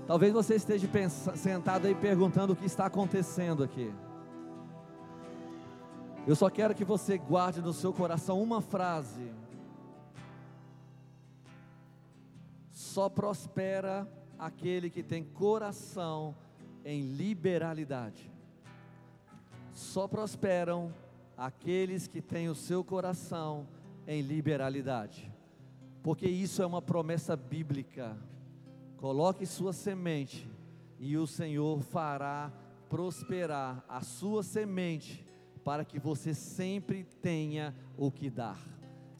[0.06, 0.88] Talvez você esteja
[1.36, 3.92] sentado aí perguntando o que está acontecendo aqui.
[6.26, 9.30] Eu só quero que você guarde no seu coração uma frase.
[12.92, 14.06] Só prospera
[14.38, 16.36] aquele que tem coração
[16.84, 18.30] em liberalidade.
[19.72, 20.92] Só prosperam
[21.34, 23.66] aqueles que têm o seu coração
[24.06, 25.32] em liberalidade.
[26.02, 28.14] Porque isso é uma promessa bíblica.
[28.98, 30.46] Coloque sua semente
[30.98, 32.52] e o Senhor fará
[32.90, 35.24] prosperar a sua semente
[35.64, 38.60] para que você sempre tenha o que dar.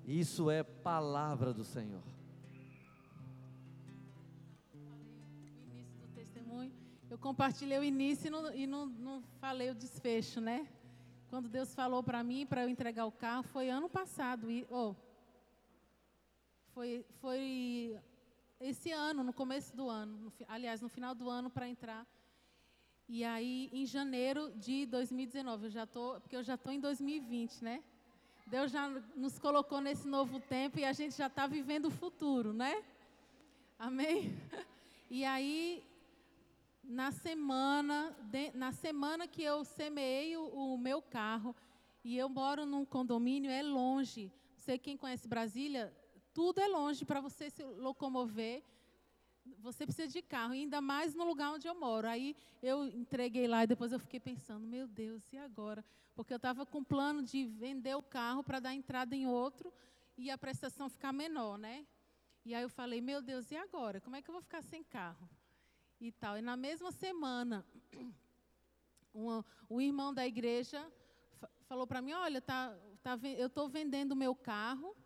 [0.06, 2.11] Isso é palavra do Senhor.
[7.12, 10.66] Eu compartilhei o início e não, e não, não falei o desfecho, né?
[11.28, 14.50] Quando Deus falou para mim, para eu entregar o carro, foi ano passado.
[14.50, 14.94] E, oh,
[16.72, 18.00] foi, foi
[18.58, 20.16] esse ano, no começo do ano.
[20.16, 22.06] no aliás, no final do ano para entrar.
[23.06, 27.62] E aí, em janeiro de 2019, eu já tô, porque eu já estou em 2020,
[27.62, 27.84] né?
[28.46, 32.54] Deus já nos colocou nesse novo tempo e a gente já está vivendo o futuro,
[32.54, 32.82] né?
[33.78, 34.34] Amém?
[35.14, 35.84] E aí,
[36.92, 40.44] na semana, de- na semana que eu semeei o,
[40.74, 41.54] o meu carro,
[42.04, 44.30] e eu moro num condomínio, é longe.
[44.56, 45.92] Você quem conhece Brasília,
[46.34, 48.62] tudo é longe para você se locomover.
[49.58, 52.06] Você precisa de carro, ainda mais no lugar onde eu moro.
[52.06, 55.84] Aí eu entreguei lá e depois eu fiquei pensando, meu Deus, e agora?
[56.14, 59.72] Porque eu estava com plano de vender o carro para dar entrada em outro
[60.16, 61.86] e a prestação ficar menor, né?
[62.44, 64.00] E aí eu falei, meu Deus, e agora?
[64.00, 65.28] Como é que eu vou ficar sem carro?
[66.02, 66.36] E tal.
[66.36, 67.64] E na mesma semana,
[69.14, 70.84] um, o irmão da igreja
[71.38, 74.96] fa- falou para mim, olha, tá, tá, eu estou vendendo meu carro,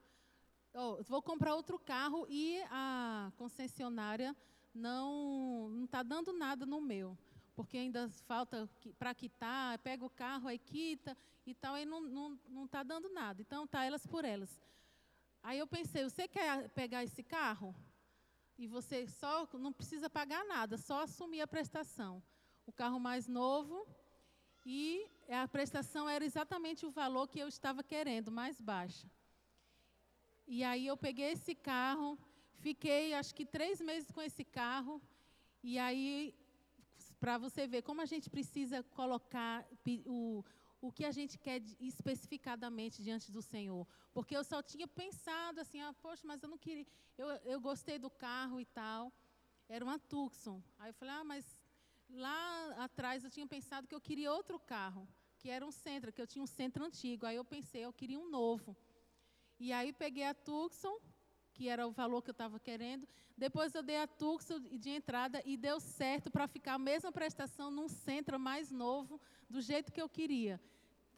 [0.72, 4.34] ó, vou comprar outro carro e a concessionária
[4.74, 7.14] não está dando nada no meu.
[7.54, 8.66] Porque ainda falta
[8.98, 11.14] para quitar, pega o carro, aí quita
[11.46, 13.42] e tal, aí não está não, não tá dando nada.
[13.42, 14.58] Então, tá elas por elas.
[15.42, 17.74] Aí eu pensei, você quer pegar esse carro?
[18.58, 22.22] E você só não precisa pagar nada, só assumir a prestação.
[22.66, 23.86] O carro mais novo
[24.64, 29.08] e a prestação era exatamente o valor que eu estava querendo, mais baixa.
[30.46, 32.18] E aí eu peguei esse carro,
[32.60, 35.02] fiquei acho que três meses com esse carro,
[35.62, 36.34] e aí,
[37.18, 39.66] para você ver como a gente precisa colocar
[40.06, 40.44] o,
[40.86, 43.86] o que a gente quer especificadamente diante do Senhor.
[44.12, 46.86] Porque eu só tinha pensado assim, ah, poxa, mas eu não queria,
[47.18, 49.12] eu, eu gostei do carro e tal.
[49.68, 50.62] Era uma Tucson.
[50.78, 51.44] Aí eu falei, ah, mas
[52.08, 55.08] lá atrás eu tinha pensado que eu queria outro carro,
[55.38, 57.26] que era um centro, que eu tinha um centro antigo.
[57.26, 58.76] Aí eu pensei, eu queria um novo.
[59.58, 60.98] E aí peguei a Tucson,
[61.52, 63.08] que era o valor que eu estava querendo.
[63.36, 67.70] Depois eu dei a Tucson de entrada e deu certo para ficar a mesma prestação
[67.70, 70.60] num centro mais novo, do jeito que eu queria.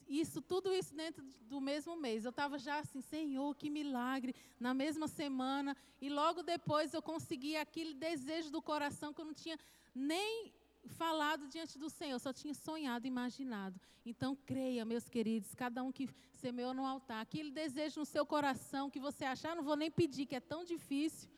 [0.08, 2.24] Isso, tudo isso dentro do mesmo mês.
[2.24, 5.76] Eu estava já assim, Senhor, que milagre, na mesma semana.
[6.00, 9.58] E logo depois eu consegui aquele desejo do coração que eu não tinha
[9.94, 10.52] nem
[10.88, 13.78] falado diante do Senhor, só tinha sonhado, imaginado.
[14.06, 18.88] Então, creia, meus queridos, cada um que semeou no altar, aquele desejo no seu coração
[18.88, 21.28] que você achar, ah, não vou nem pedir, que é tão difícil,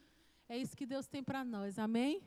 [0.48, 2.22] é isso que Deus tem para nós, amém?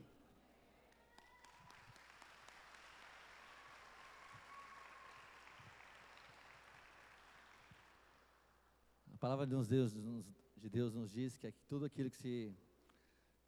[9.23, 12.53] Palavra de Deus, de Deus nos diz que tudo aquilo que se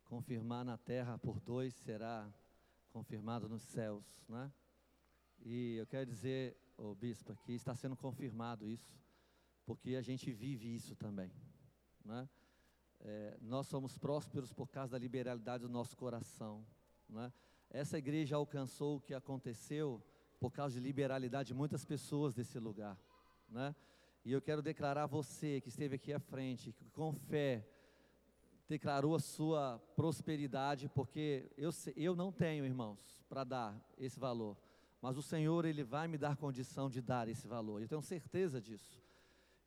[0.06, 2.34] confirmar na terra por dois será
[2.94, 4.50] confirmado nos céus, né?
[5.44, 8.98] E eu quero dizer, oh, bispo, que está sendo confirmado isso,
[9.66, 11.30] porque a gente vive isso também,
[12.06, 12.30] né?
[13.02, 16.66] É, nós somos prósperos por causa da liberalidade do nosso coração,
[17.10, 17.34] né?
[17.70, 20.02] Essa igreja alcançou o que aconteceu
[20.40, 22.98] por causa de liberalidade de muitas pessoas desse lugar,
[23.50, 23.76] né?
[24.26, 27.64] E eu quero declarar a você que esteve aqui à frente, que com fé
[28.68, 34.58] declarou a sua prosperidade, porque eu, eu não tenho, irmãos, para dar esse valor,
[35.00, 38.60] mas o Senhor, Ele vai me dar condição de dar esse valor, eu tenho certeza
[38.60, 39.00] disso.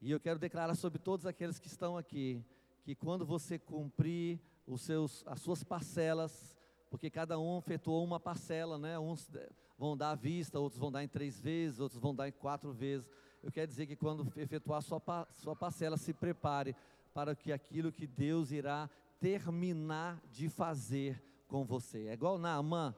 [0.01, 2.45] E eu quero declarar sobre todos aqueles que estão aqui,
[2.83, 6.59] que quando você cumprir os seus, as suas parcelas,
[6.91, 8.99] porque cada um efetuou uma parcela, né?
[8.99, 9.31] Uns
[9.79, 12.73] vão dar à vista, outros vão dar em três vezes, outros vão dar em quatro
[12.73, 13.09] vezes.
[13.43, 15.01] Eu quero dizer que quando efetuar sua,
[15.33, 16.75] sua parcela, se prepare,
[17.15, 18.89] para que aquilo que Deus irá
[19.21, 22.07] terminar de fazer com você.
[22.07, 22.95] É igual Naamã,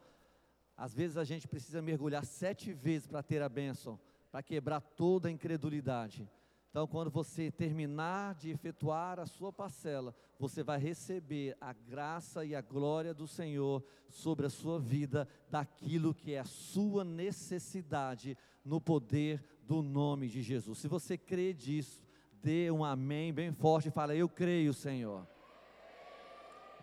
[0.77, 3.99] às vezes a gente precisa mergulhar sete vezes para ter a bênção,
[4.31, 6.29] para quebrar toda a incredulidade.
[6.71, 12.55] Então, quando você terminar de efetuar a sua parcela, você vai receber a graça e
[12.55, 18.81] a glória do Senhor sobre a sua vida, daquilo que é a sua necessidade, no
[18.81, 20.81] poder do nome de Jesus.
[20.81, 22.03] Se você crê disso,
[22.43, 25.25] dê um amém bem forte e fala: Eu creio, Senhor.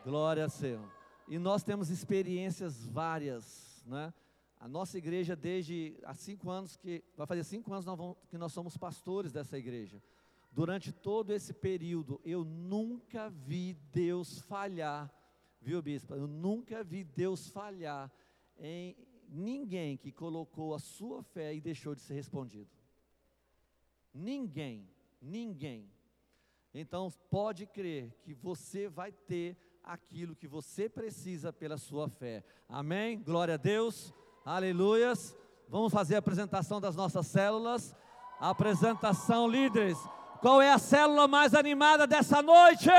[0.06, 0.90] Glória a Senhor.
[1.28, 4.14] E nós temos experiências várias, né?
[4.58, 7.86] A nossa igreja, desde há cinco anos, que vai fazer cinco anos
[8.30, 10.02] que nós somos pastores dessa igreja.
[10.50, 15.14] Durante todo esse período, eu nunca vi Deus falhar,
[15.62, 16.16] viu, bispo?
[16.16, 18.10] Eu nunca vi Deus falhar
[18.58, 18.96] em
[19.28, 22.77] ninguém que colocou a sua fé e deixou de ser respondido.
[24.18, 24.90] Ninguém.
[25.22, 25.88] Ninguém.
[26.74, 32.44] Então, pode crer que você vai ter aquilo que você precisa pela sua fé.
[32.68, 33.22] Amém?
[33.22, 34.14] Glória a Deus.
[34.44, 35.38] Aleluias.
[35.70, 37.96] Vamos fazer a apresentação das nossas células.
[38.40, 39.98] Apresentação líderes.
[40.42, 42.90] Qual é a célula mais animada dessa noite?